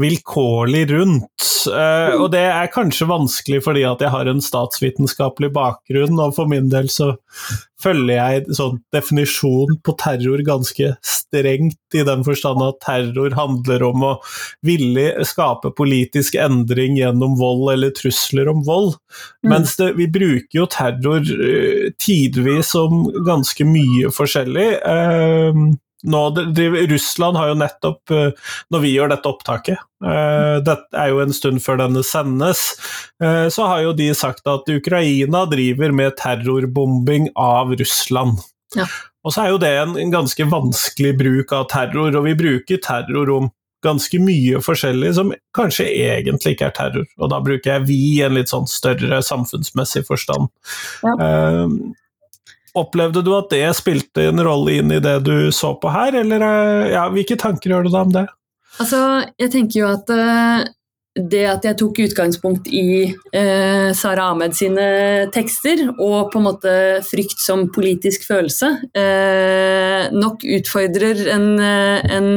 vilkårlig 0.00 0.86
rundt. 0.90 1.50
Uh, 1.64 2.18
og 2.18 2.28
det 2.34 2.42
er 2.44 2.72
kanskje 2.72 3.08
vanskelig 3.08 3.62
fordi 3.64 3.84
at 3.88 4.02
jeg 4.04 4.12
har 4.12 4.28
en 4.28 4.42
statsvitenskapelig 4.44 5.52
bakgrunn, 5.54 6.18
og 6.20 6.34
for 6.36 6.50
min 6.50 6.68
del 6.72 6.90
så 6.92 7.14
følger 7.84 8.16
jeg 8.16 8.56
sånn 8.56 8.78
definisjon 8.94 9.78
på 9.84 9.94
terror 10.00 10.40
ganske 10.46 10.94
strengt, 11.04 11.80
i 11.94 12.02
den 12.06 12.24
forstand 12.26 12.62
at 12.64 12.80
terror 12.84 13.34
handler 13.36 13.84
om 13.86 14.06
å 14.08 14.12
villig 14.66 15.10
skape 15.28 15.70
politisk 15.76 16.38
endring 16.40 16.98
gjennom 16.98 17.36
vold 17.40 17.68
eller 17.74 17.94
trusler 17.96 18.50
om 18.50 18.64
vold. 18.66 18.96
Mm. 19.44 19.52
Mens 19.52 19.76
det, 19.80 19.92
vi 20.00 20.08
bruker 20.10 20.60
jo 20.62 20.68
terror 20.70 21.22
uh, 21.22 21.88
tidvis 22.02 22.74
om 22.78 23.06
ganske 23.26 23.68
mye 23.68 24.12
forskjellig. 24.14 24.68
Uh, 24.84 25.74
nå 26.04 26.20
driver, 26.36 26.86
Russland 26.90 27.36
har 27.36 27.48
jo 27.50 27.56
nettopp, 27.58 28.10
eh, 28.10 28.52
når 28.74 28.82
vi 28.84 28.92
gjør 28.92 29.12
dette 29.14 29.30
opptaket, 29.30 29.80
uh, 30.04 30.60
dette 30.64 31.00
er 31.00 31.10
jo 31.12 31.22
en 31.22 31.32
stund 31.32 31.62
før 31.64 31.80
denne 31.80 32.04
sendes, 32.04 32.66
uh, 33.24 33.48
så 33.52 33.68
har 33.70 33.84
jo 33.86 33.96
de 33.96 34.10
sagt 34.16 34.44
at 34.50 34.68
Ukraina 34.68 35.44
driver 35.50 35.94
med 35.96 36.16
terrorbombing 36.20 37.30
av 37.40 37.72
Russland. 37.80 38.44
Ja. 38.76 38.88
Og 39.24 39.32
så 39.32 39.46
er 39.46 39.54
jo 39.54 39.60
det 39.62 39.72
en, 39.80 39.96
en, 39.96 40.12
ganske 40.12 40.48
vanskelig 40.50 41.14
bruk 41.20 41.52
av 41.56 41.68
terror, 41.72 42.12
og 42.12 42.26
vi 42.28 42.36
bruker 42.36 42.82
terror 42.84 43.32
om 43.32 43.52
ganske 43.84 44.16
mye 44.20 44.60
forskjellig 44.64 45.10
som 45.16 45.32
kanskje 45.56 45.86
egentlig 45.88 46.54
ikke 46.54 46.70
er 46.70 46.76
terror. 46.76 47.08
Og 47.20 47.32
da 47.32 47.40
bruker 47.44 47.78
jeg 47.78 47.88
vi 47.88 47.98
i 48.14 48.22
en 48.24 48.36
litt 48.36 48.52
sånn 48.52 48.68
større 48.68 49.20
samfunnsmessig 49.24 50.04
forstand. 50.08 50.48
Ja. 51.04 51.16
Uh, 51.20 51.94
Opplevde 52.74 53.22
du 53.22 53.30
at 53.36 53.52
det 53.52 53.66
spilte 53.78 54.28
en 54.30 54.42
rolle 54.42 54.80
inn 54.80 54.90
i 54.90 55.02
det 55.02 55.20
du 55.26 55.52
så 55.54 55.74
på 55.78 55.92
her, 55.94 56.16
eller 56.24 56.42
eh, 56.42 56.88
ja, 56.94 57.04
hvilke 57.12 57.38
tanker 57.38 57.70
gjør 57.70 57.86
du 57.86 57.92
deg 57.92 58.00
om 58.00 58.14
det? 58.16 58.24
Altså, 58.82 59.00
jeg 59.38 59.52
tenker 59.52 59.78
jo 59.78 59.90
at 59.92 60.10
uh, 60.10 60.64
det 61.14 61.44
at 61.46 61.62
jeg 61.62 61.76
tok 61.78 61.98
utgangspunkt 62.02 62.66
i 62.74 63.04
eh, 63.06 63.90
Sara 63.94 64.26
Ahmed 64.32 64.56
sine 64.58 64.86
tekster, 65.34 65.84
og 65.94 66.32
på 66.32 66.40
en 66.40 66.46
måte 66.48 66.72
frykt 67.06 67.38
som 67.38 67.68
politisk 67.74 68.26
følelse, 68.26 68.70
eh, 68.98 70.10
nok 70.10 70.42
utfordrer 70.58 71.22
en, 71.36 71.46
eh, 71.62 72.10
en 72.16 72.28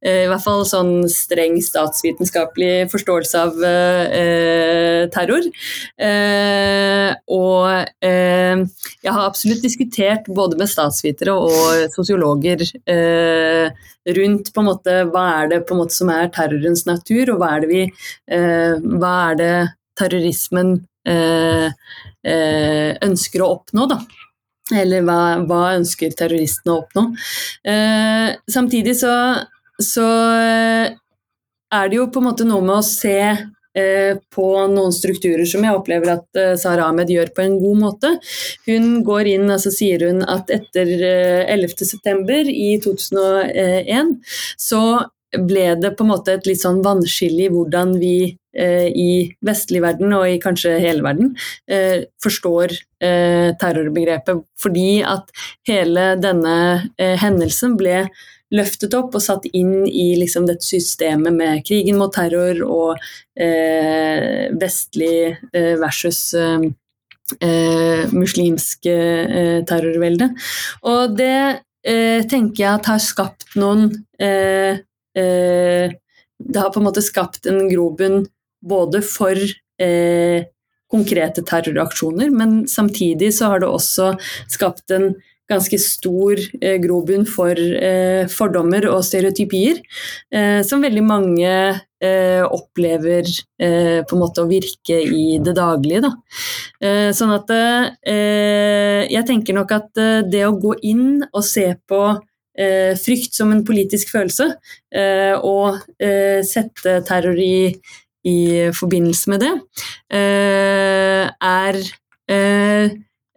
eh, 0.00 0.22
i 0.24 0.30
hvert 0.30 0.44
fall 0.46 0.64
sånn 0.68 0.94
streng 1.12 1.58
statsvitenskapelig 1.60 2.88
forståelse 2.92 3.44
av 3.44 3.62
eh, 3.68 5.04
terror. 5.12 5.52
Eh, 6.00 7.12
og 7.36 7.68
jeg 8.02 9.12
har 9.12 9.24
absolutt 9.26 9.62
diskutert 9.64 10.28
både 10.32 10.56
med 10.60 10.70
statsvitere 10.70 11.34
og 11.36 11.92
sosiologer 11.92 12.64
rundt 14.16 14.50
på 14.52 14.62
en 14.62 14.66
måte, 14.66 14.94
hva 15.12 15.24
er 15.42 15.50
det 15.52 15.60
på 15.66 15.76
en 15.76 15.82
måte 15.84 15.96
som 15.96 16.10
er 16.12 16.30
terrorens 16.34 16.84
natur, 16.88 17.34
og 17.34 17.42
hva 17.42 17.52
er 17.56 17.64
det, 17.64 17.70
vi, 17.70 17.82
hva 18.30 19.12
er 19.30 19.38
det 19.40 19.54
terrorismen 19.98 20.74
eh, 21.08 21.66
eh, 22.24 22.90
ønsker 23.04 23.42
å 23.42 23.50
oppnå, 23.58 23.86
da. 23.90 23.98
Eller 24.72 25.02
hva, 25.04 25.18
hva 25.48 25.62
ønsker 25.76 26.14
terroristene 26.16 26.74
å 26.74 26.82
oppnå. 26.84 27.06
Eh, 27.68 28.28
samtidig 28.48 28.94
så, 29.02 29.14
så 29.82 30.06
er 31.72 31.90
det 31.90 31.98
jo 31.98 32.06
på 32.12 32.22
en 32.22 32.30
måte 32.30 32.46
noe 32.48 32.64
med 32.64 32.78
å 32.78 32.86
se 32.86 33.18
Eh, 33.72 34.18
på 34.34 34.46
noen 34.68 34.92
strukturer 34.92 35.46
som 35.48 35.62
jeg 35.64 35.72
opplever 35.72 36.10
at 36.12 36.36
eh, 36.36 36.50
Sara 36.60 36.90
Ahmed 36.90 37.08
gjør 37.08 37.30
på 37.32 37.40
en 37.40 37.54
god 37.56 37.78
måte. 37.80 38.10
Hun 38.66 38.98
går 39.06 39.30
inn 39.30 39.46
og 39.46 39.54
altså, 39.54 39.72
sier 39.72 40.04
hun 40.10 40.20
at 40.28 40.52
etter 40.52 40.90
11.9. 41.48 42.02
Eh, 42.36 42.50
i 42.52 42.68
2001 42.84 44.12
så 44.60 44.82
ble 45.32 45.66
det 45.80 45.94
på 45.96 46.04
en 46.04 46.12
måte 46.12 46.36
et 46.36 46.48
litt 46.48 46.60
sånn 46.60 46.82
vannskille 46.84 47.46
i 47.46 47.52
hvordan 47.52 47.96
vi 48.00 48.16
eh, 48.56 48.88
i 48.88 49.12
vestlig 49.44 49.80
verden 49.84 50.12
og 50.16 50.26
i 50.28 50.40
kanskje 50.42 50.76
hele 50.82 51.04
verden 51.04 51.32
eh, 51.70 52.04
forstår 52.22 52.74
eh, 53.00 53.54
terrorbegrepet. 53.60 54.44
Fordi 54.60 54.90
at 55.06 55.32
hele 55.68 56.12
denne 56.20 56.54
hendelsen 56.98 57.78
ble 57.80 58.04
løftet 58.52 58.94
opp 58.96 59.16
og 59.16 59.24
satt 59.24 59.48
inn 59.56 59.86
i 59.88 60.12
liksom 60.20 60.46
dette 60.48 60.66
systemet 60.66 61.34
med 61.34 61.64
krigen 61.66 61.98
mot 62.00 62.12
terror 62.12 62.60
og 62.66 63.02
eh, 63.40 64.52
vestlig 64.60 65.32
eh, 65.52 65.74
versus 65.80 66.22
eh, 66.36 66.68
eh 67.40 68.12
muslimsk 68.12 68.86
eh, 68.92 69.62
terrorvelde. 69.68 70.32
Og 70.88 71.16
det 71.16 71.36
eh, 71.86 72.20
tenker 72.28 72.64
jeg 72.64 72.72
at 72.72 72.90
har 72.92 73.02
skapt 73.02 73.54
noen 73.56 73.88
Det 75.14 76.58
har 76.58 76.70
på 76.72 76.80
en 76.80 76.86
måte 76.86 77.04
skapt 77.04 77.46
en 77.50 77.66
grobunn 77.70 78.24
både 78.62 79.02
for 79.04 79.36
konkrete 80.92 81.44
terroraksjoner, 81.48 82.30
men 82.30 82.62
samtidig 82.68 83.32
så 83.36 83.52
har 83.52 83.62
det 83.62 83.70
også 83.70 84.12
skapt 84.52 84.92
en 84.94 85.12
ganske 85.52 85.78
stor 85.80 86.40
eh, 86.62 86.78
grobunn 86.82 87.24
for 87.28 87.58
eh, 87.58 88.24
fordommer 88.30 88.86
og 88.90 89.04
stereotypier, 89.06 89.80
eh, 90.32 90.60
som 90.66 90.84
veldig 90.84 91.04
mange 91.04 91.52
eh, 91.52 92.42
opplever 92.46 93.26
eh, 93.26 94.00
på 94.06 94.16
en 94.16 94.22
måte 94.22 94.44
å 94.44 94.50
virke 94.50 95.00
i 95.02 95.38
det 95.44 95.56
daglige. 95.58 96.04
Da. 96.06 96.12
Eh, 96.82 97.10
sånn 97.16 97.34
at 97.36 97.52
jeg 97.52 99.28
tenker 99.28 99.56
nok 99.56 99.72
at 99.76 100.04
det 100.30 100.44
å 100.46 100.56
gå 100.60 100.76
inn 100.88 101.24
og 101.32 101.42
se 101.46 101.72
på 101.88 102.02
frykt 103.02 103.32
som 103.36 103.52
en 103.52 103.64
politisk 103.64 104.12
følelse, 104.12 104.48
og 105.42 105.78
sette 106.44 106.98
terror 107.08 107.38
i, 107.40 107.72
i 108.28 108.70
forbindelse 108.76 109.30
med 109.32 109.40
det, 109.40 109.52
er 110.12 111.80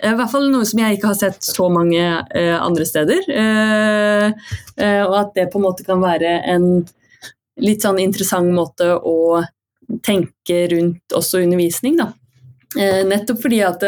i 0.05 0.11
hvert 0.19 0.31
fall 0.33 0.49
noe 0.51 0.67
som 0.67 0.79
jeg 0.83 0.97
ikke 0.97 1.09
har 1.13 1.19
sett 1.21 1.47
så 1.47 1.69
mange 1.71 2.03
andre 2.35 2.85
steder. 2.85 3.23
Og 5.07 5.15
at 5.21 5.31
det 5.39 5.47
på 5.53 5.61
en 5.61 5.67
måte 5.69 5.87
kan 5.87 6.03
være 6.03 6.41
en 6.51 6.67
litt 7.63 7.81
sånn 7.87 8.03
interessant 8.03 8.51
måte 8.51 8.99
å 8.99 9.39
tenke 10.03 10.67
rundt 10.73 11.15
også 11.15 11.39
undervisning, 11.45 11.95
da. 12.01 12.11
Nettopp 12.75 13.39
fordi 13.45 13.61
at 13.65 13.83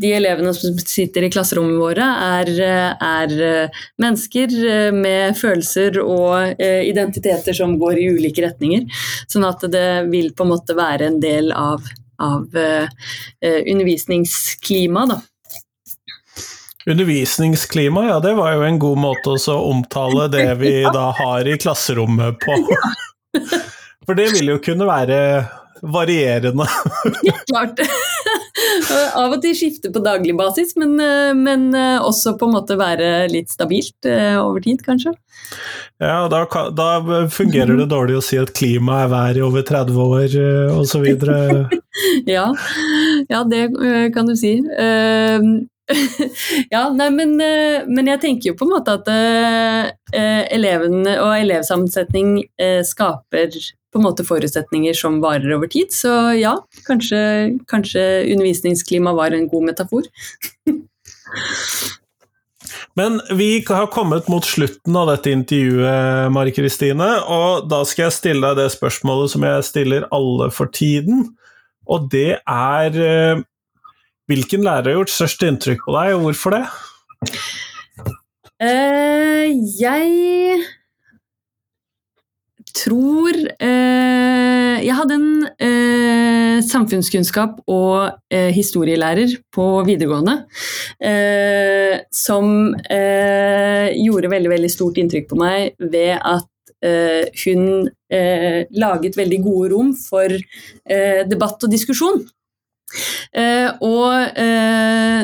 de 0.00 0.12
elevene 0.14 0.52
som 0.54 0.76
sitter 0.78 1.26
i 1.26 1.30
klasserommene 1.32 1.80
våre, 1.80 2.06
er, 2.40 2.50
er, 2.60 3.30
mennesker 4.00 4.54
med 4.94 5.36
følelser 5.38 5.98
og 6.02 6.60
identiteter 6.62 7.56
som 7.56 7.78
går 7.80 7.98
i 7.98 8.10
ulike 8.14 8.44
retninger. 8.46 8.86
Sånn 9.30 9.46
at 9.48 9.64
det 9.72 10.06
vil 10.12 10.30
på 10.36 10.46
en 10.46 10.52
måte 10.54 10.78
være 10.78 11.10
en 11.10 11.18
del 11.22 11.50
av, 11.56 11.82
av 12.22 12.46
undervisningsklimaet, 13.42 15.16
da. 15.16 15.20
Undervisningsklima, 16.86 18.06
ja, 18.06 18.20
det 18.20 18.32
var 18.34 18.54
jo 18.54 18.62
en 18.64 18.78
god 18.78 18.98
måte 18.98 19.34
å 19.36 19.56
omtale 19.68 20.30
det 20.32 20.46
vi 20.62 20.72
da 20.88 21.10
har 21.12 21.48
i 21.48 21.58
klasserommet 21.60 22.40
på. 22.40 22.56
For 24.06 24.16
det 24.16 24.30
vil 24.32 24.48
jo 24.54 24.60
kunne 24.64 24.88
være 24.88 25.18
varierende. 25.82 26.66
Ja, 27.22 27.34
klart. 27.48 27.80
Av 29.16 29.32
og 29.32 29.40
til 29.42 29.54
skifte 29.56 29.90
på 29.92 30.02
daglig 30.04 30.34
basis, 30.38 30.74
men, 30.78 30.94
eh, 31.00 31.32
men, 31.36 31.70
eh, 31.74 31.98
også 32.02 32.36
på 32.38 32.48
en 32.48 32.56
måte 32.56 32.76
være 32.78 33.28
litt 33.32 33.50
stabilt 33.52 34.06
eh, 34.08 34.36
over 34.40 34.60
tid, 34.64 34.82
kanskje. 34.86 35.14
Ja, 36.00 36.28
da, 36.32 36.44
da 36.74 36.88
fungerer 37.32 37.76
det 37.76 37.90
dårlig 37.90 38.18
å 38.18 38.24
si 38.24 38.38
at 38.40 38.52
klimaet 38.56 39.08
er 39.08 39.12
vær 39.12 39.40
i 39.40 39.44
over 39.44 39.66
30 39.66 39.98
år 40.04 40.36
osv. 40.78 41.06
ja. 42.36 42.46
ja, 43.28 43.42
det 43.50 43.64
kan 44.14 44.30
du 44.30 44.36
si. 44.38 44.54
ja, 46.70 46.84
nei, 46.94 47.10
men, 47.10 47.34
men, 47.36 48.12
jeg 48.14 48.22
tenker 48.22 48.52
jo 48.52 48.58
på 48.60 48.68
en 48.68 48.74
måte 48.76 48.94
at 49.00 49.10
elevene 49.10 50.46
eleven 50.54 51.12
og 51.18 51.34
elevsammensetning 51.34 52.36
skaper 52.86 53.58
på 53.90 53.98
en 53.98 54.06
måte 54.06 54.26
forutsetninger 54.26 54.94
som 54.96 55.20
varer 55.22 55.56
over 55.56 55.70
tid. 55.70 55.90
Så 55.94 56.10
ja, 56.38 56.54
kanskje, 56.86 57.20
kanskje 57.70 58.04
undervisningsklima 58.32 59.14
var 59.18 59.34
en 59.36 59.48
god 59.50 59.70
metafor. 59.72 60.06
Men 62.98 63.20
vi 63.38 63.64
har 63.68 63.86
kommet 63.86 64.28
mot 64.28 64.44
slutten 64.44 64.96
av 64.98 65.06
dette 65.12 65.30
intervjuet, 65.32 66.30
Mari 66.34 66.52
Kristine, 66.52 67.06
og 67.30 67.68
da 67.70 67.84
skal 67.86 68.08
jeg 68.08 68.16
stille 68.16 68.50
deg 68.50 68.58
det 68.58 68.74
spørsmålet 68.74 69.32
som 69.32 69.46
jeg 69.46 69.68
stiller 69.68 70.08
alle 70.14 70.50
for 70.54 70.72
tiden. 70.74 71.30
Og 71.90 72.10
det 72.12 72.40
er 72.40 73.00
eh, 73.06 73.46
Hvilken 74.30 74.62
lærer 74.62 74.92
har 74.92 74.94
gjort 75.00 75.10
størst 75.10 75.40
inntrykk 75.42 75.80
på 75.88 75.94
deg, 75.96 76.12
og 76.14 76.20
hvorfor 76.28 76.54
det? 76.54 76.60
Uh, 78.62 79.48
jeg 79.80 80.60
tror 82.76 83.38
eh, 83.58 83.69
Jeg 84.80 84.96
hadde 84.96 85.16
en 85.16 85.46
eh, 85.60 86.58
samfunnskunnskap 86.64 87.60
og 87.70 88.16
eh, 88.32 88.50
historielærer 88.54 89.36
på 89.52 89.66
videregående 89.86 90.36
eh, 91.04 92.00
som 92.14 92.72
eh, 92.90 93.90
gjorde 94.00 94.32
veldig, 94.32 94.50
veldig 94.54 94.70
stort 94.72 95.00
inntrykk 95.00 95.28
på 95.30 95.38
meg 95.40 95.74
ved 95.92 96.16
at 96.16 96.74
eh, 96.84 97.28
hun 97.44 97.88
laget 98.10 99.16
veldig 99.18 99.38
gode 99.44 99.68
rom 99.70 99.90
for 99.94 100.32
debatt 101.30 101.62
og 101.62 101.70
diskusjon. 101.70 102.16
Og 103.86 104.40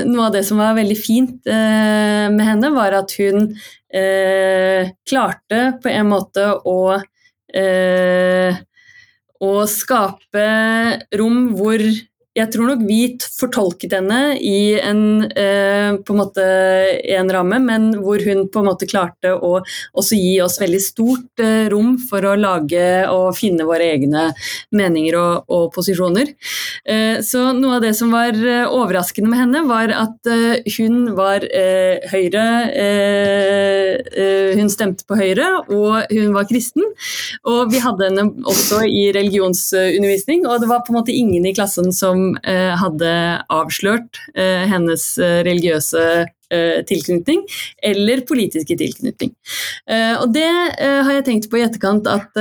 noe 0.07 0.27
av 0.29 0.37
det 0.37 0.43
som 0.47 0.61
var 0.63 0.77
veldig 0.77 0.99
fint 1.01 1.51
med 1.51 2.45
henne, 2.47 2.71
var 2.77 2.95
at 3.01 3.17
hun 3.19 3.49
klarte 5.11 5.61
på 5.83 5.91
en 5.91 6.13
måte 6.13 6.47
å 6.63 6.79
eh, 6.95 8.63
å 9.43 9.67
skape 9.69 10.47
rom 11.19 11.51
hvor 11.57 11.83
jeg 12.37 12.53
tror 12.53 12.69
nok 12.69 12.83
vi 12.85 13.01
fortolket 13.39 13.95
henne 13.97 14.37
i 14.37 14.77
en, 14.77 15.25
eh, 15.25 15.97
på 15.97 16.13
en 16.13 16.21
måte 16.21 16.45
en 17.17 17.31
ramme, 17.33 17.59
men 17.65 17.89
hvor 18.03 18.21
hun 18.21 18.45
på 18.53 18.61
en 18.61 18.69
måte 18.69 18.89
klarte 18.89 19.33
å 19.33 19.63
også 19.97 20.19
gi 20.19 20.35
oss 20.45 20.59
veldig 20.61 20.81
stort 20.85 21.41
eh, 21.41 21.69
rom 21.73 21.95
for 22.11 22.27
å 22.29 22.35
lage 22.37 23.09
og 23.09 23.31
finne 23.39 23.65
våre 23.65 23.89
egne 23.95 24.27
meninger 24.77 25.17
og, 25.17 25.47
og 25.49 25.71
posisjoner. 25.73 26.35
Eh, 26.85 27.23
så 27.25 27.47
noe 27.57 27.79
av 27.79 27.87
det 27.87 27.95
som 27.97 28.13
var 28.13 28.37
overraskende 28.37 29.33
med 29.33 29.41
henne, 29.41 29.65
var 29.67 29.93
at 29.97 30.29
hun 30.77 31.15
var 31.17 31.45
Høyre 32.11 32.45
Hun 34.57 34.69
stemte 34.71 35.07
på 35.09 35.17
Høyre, 35.19 35.47
og 35.73 36.13
hun 36.13 36.35
var 36.35 36.47
kristen. 36.49 36.85
Og 37.49 37.73
vi 37.73 37.81
hadde 37.83 38.11
henne 38.11 38.27
også 38.49 38.83
i 38.89 39.09
religionsundervisning, 39.17 40.45
og 40.47 40.61
det 40.63 40.71
var 40.71 40.85
på 40.85 40.93
en 40.93 40.99
måte 41.01 41.15
ingen 41.15 41.47
i 41.47 41.55
klassen 41.57 41.93
som 41.95 42.26
Eh, 42.47 42.73
hadde 42.81 43.11
avslørt 43.53 44.21
eh, 44.35 44.65
hennes 44.71 45.05
eh, 45.19 45.43
religiøse 45.47 46.07
tilknytning 46.87 47.41
eller 47.83 48.21
politiske 48.23 48.77
tilknytning. 48.79 49.33
Og 50.23 50.29
det 50.31 50.45
har 50.79 51.09
jeg 51.17 51.25
tenkt 51.27 51.49
på 51.51 51.59
i 51.59 51.65
etterkant 51.65 52.07
at 52.07 52.39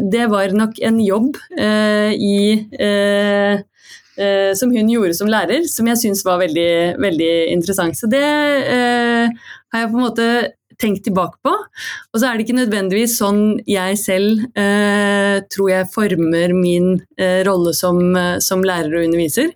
det 0.00 0.22
var 0.32 0.54
nok 0.56 0.80
en 0.80 0.96
jobb 1.04 1.36
i 1.52 2.38
som 4.56 4.72
hun 4.72 4.88
gjorde 4.88 5.18
som 5.20 5.28
lærer, 5.28 5.68
som 5.68 5.92
jeg 5.92 6.00
syns 6.06 6.24
var 6.24 6.40
veldig, 6.40 6.96
veldig 7.04 7.32
interessant. 7.52 8.00
Så 8.00 8.08
det 8.08 8.24
har 8.24 9.84
jeg 9.84 9.92
på 9.92 10.00
en 10.00 10.06
måte 10.06 10.30
tenkt 10.80 11.04
tilbake 11.06 11.38
på. 11.44 11.52
Og 11.52 12.20
så 12.20 12.28
er 12.28 12.36
det 12.36 12.46
ikke 12.46 12.58
nødvendigvis 12.58 13.16
sånn 13.20 13.42
jeg 13.68 13.98
selv 14.00 14.44
eh, 14.58 15.03
tror 15.52 15.70
jeg 15.70 15.90
former 15.92 16.54
min 16.56 17.00
eh, 17.20 17.40
rolle 17.46 17.74
som, 17.76 18.00
eh, 18.18 18.38
som, 18.44 18.64
lærer 18.64 18.92
og 18.94 19.06
underviser. 19.08 19.50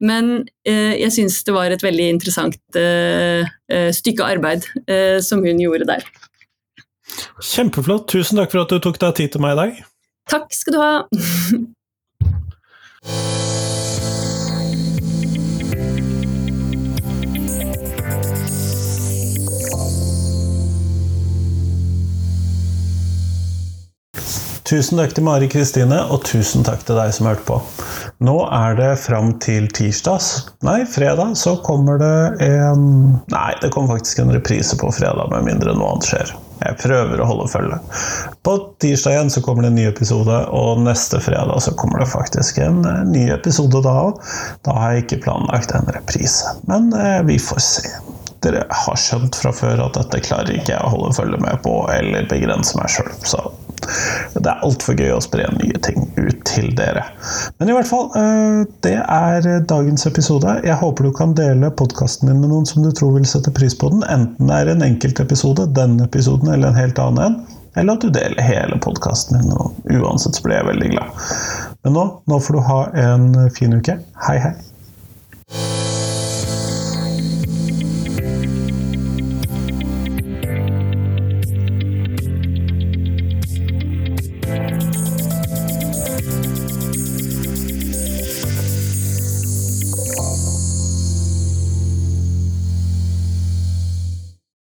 Men 0.00 0.48
eh, 0.68 0.98
jeg 1.00 1.12
syns 1.16 1.40
det 1.46 1.54
var 1.56 1.72
et 1.72 1.84
veldig 1.84 2.08
interessant 2.16 2.58
eh, 2.78 3.46
eh, 3.72 3.90
stykke 3.94 4.26
arbeid 4.26 4.66
som 5.24 5.42
hun 5.44 5.60
gjorde 5.60 5.88
der. 5.88 6.04
Kjempeflott. 7.42 8.08
Tusen 8.12 8.40
takk 8.40 8.52
for 8.54 8.64
at 8.64 8.72
du 8.72 8.78
tok 8.82 8.98
deg 9.00 9.16
tid 9.18 9.34
til 9.34 9.44
meg 9.44 9.56
i 9.56 9.60
dag. 9.60 9.80
Takk 10.32 10.52
skal 10.54 10.76
du 10.76 10.82
ha. 10.82 10.92
Tusen 24.72 24.96
takk 24.96 25.10
til 25.12 25.26
Mari 25.26 25.50
Kristine, 25.52 25.98
og 26.08 26.22
tusen 26.24 26.62
takk 26.64 26.80
til 26.88 26.96
deg 26.96 27.10
som 27.12 27.26
hørte 27.28 27.42
på. 27.44 27.58
Nå 28.24 28.38
er 28.56 28.78
det 28.78 28.86
fram 29.02 29.34
til 29.42 29.66
tirsdag 29.68 30.22
Nei, 30.64 30.78
fredag 30.88 31.34
så 31.36 31.58
kommer 31.60 31.98
det 32.00 32.46
en 32.46 32.86
Nei, 33.28 33.50
det 33.60 33.68
kommer 33.74 33.98
faktisk 33.98 34.22
en 34.22 34.32
reprise 34.32 34.78
på 34.80 34.88
fredag, 34.96 35.28
med 35.28 35.44
mindre 35.50 35.74
noe 35.76 35.90
annet 35.90 36.08
skjer. 36.08 36.32
Jeg 36.62 36.78
prøver 36.80 37.20
å 37.20 37.28
holde 37.28 37.50
følge. 37.52 37.80
På 38.48 38.54
tirsdag 38.80 39.18
igjen 39.18 39.34
så 39.34 39.42
kommer 39.44 39.66
det 39.66 39.74
en 39.74 39.78
ny 39.82 39.84
episode, 39.90 40.40
og 40.56 40.80
neste 40.86 41.20
fredag 41.20 41.60
så 41.66 41.76
kommer 41.76 42.00
det 42.00 42.08
faktisk 42.14 42.62
en 42.64 42.80
ny 43.10 43.26
episode 43.34 43.84
da 43.84 43.96
òg. 44.06 44.24
Da 44.64 44.78
har 44.78 44.94
jeg 44.94 45.04
ikke 45.04 45.20
planlagt 45.26 45.76
en 45.76 45.92
reprise, 45.92 46.56
men 46.70 46.88
eh, 46.96 47.20
vi 47.28 47.36
får 47.42 47.64
se 47.68 47.92
dere 48.42 48.64
har 48.74 48.96
skjønt 48.98 49.36
fra 49.38 49.52
før 49.54 49.84
at 49.84 49.94
dette 50.00 50.22
klarer 50.24 50.56
ikke 50.56 50.72
jeg 50.72 50.82
å 50.82 50.94
holde 50.96 51.12
følge 51.14 51.38
med 51.44 51.60
på 51.62 51.76
eller 51.92 52.26
begrense 52.30 52.74
meg 52.78 52.90
sjøl. 52.90 53.12
Det 54.34 54.48
er 54.48 54.64
altfor 54.66 54.98
gøy 54.98 55.12
å 55.14 55.22
spre 55.24 55.46
nye 55.56 55.80
ting 55.84 56.06
ut 56.16 56.42
til 56.48 56.70
dere. 56.78 57.04
Men 57.58 57.70
i 57.70 57.76
hvert 57.76 57.88
fall, 57.88 58.08
eh, 58.18 58.62
det 58.86 58.96
er 59.00 59.48
dagens 59.70 60.06
episode. 60.08 60.58
Jeg 60.66 60.78
håper 60.80 61.08
du 61.08 61.12
kan 61.16 61.34
dele 61.38 61.72
podkasten 61.78 62.28
min 62.30 62.42
med 62.42 62.52
noen 62.52 62.68
som 62.68 62.84
du 62.84 62.90
tror 62.94 63.16
vil 63.16 63.28
sette 63.28 63.54
pris 63.54 63.76
på 63.78 63.92
den. 63.92 64.04
Enten 64.12 64.50
det 64.50 64.60
er 64.60 64.72
en 64.72 64.86
enkeltepisode, 64.86 65.70
denne 65.76 66.08
episoden 66.08 66.52
eller 66.52 66.72
en 66.72 66.80
helt 66.80 67.02
annen 67.02 67.24
en. 67.26 67.58
Eller 67.76 67.96
at 67.96 68.04
du 68.04 68.10
deler 68.12 68.44
hele 68.44 68.76
podkasten 68.84 69.40
min. 69.40 70.02
Uansett 70.02 70.36
så 70.36 70.44
blir 70.44 70.60
jeg 70.60 70.68
veldig 70.68 70.90
glad. 70.92 71.24
Men 71.82 71.96
nå, 71.96 72.04
nå 72.28 72.42
får 72.44 72.58
du 72.58 72.66
ha 72.68 72.82
en 73.06 73.32
fin 73.56 73.72
uke. 73.74 73.96
Hei, 74.28 74.36
hei. 74.42 74.52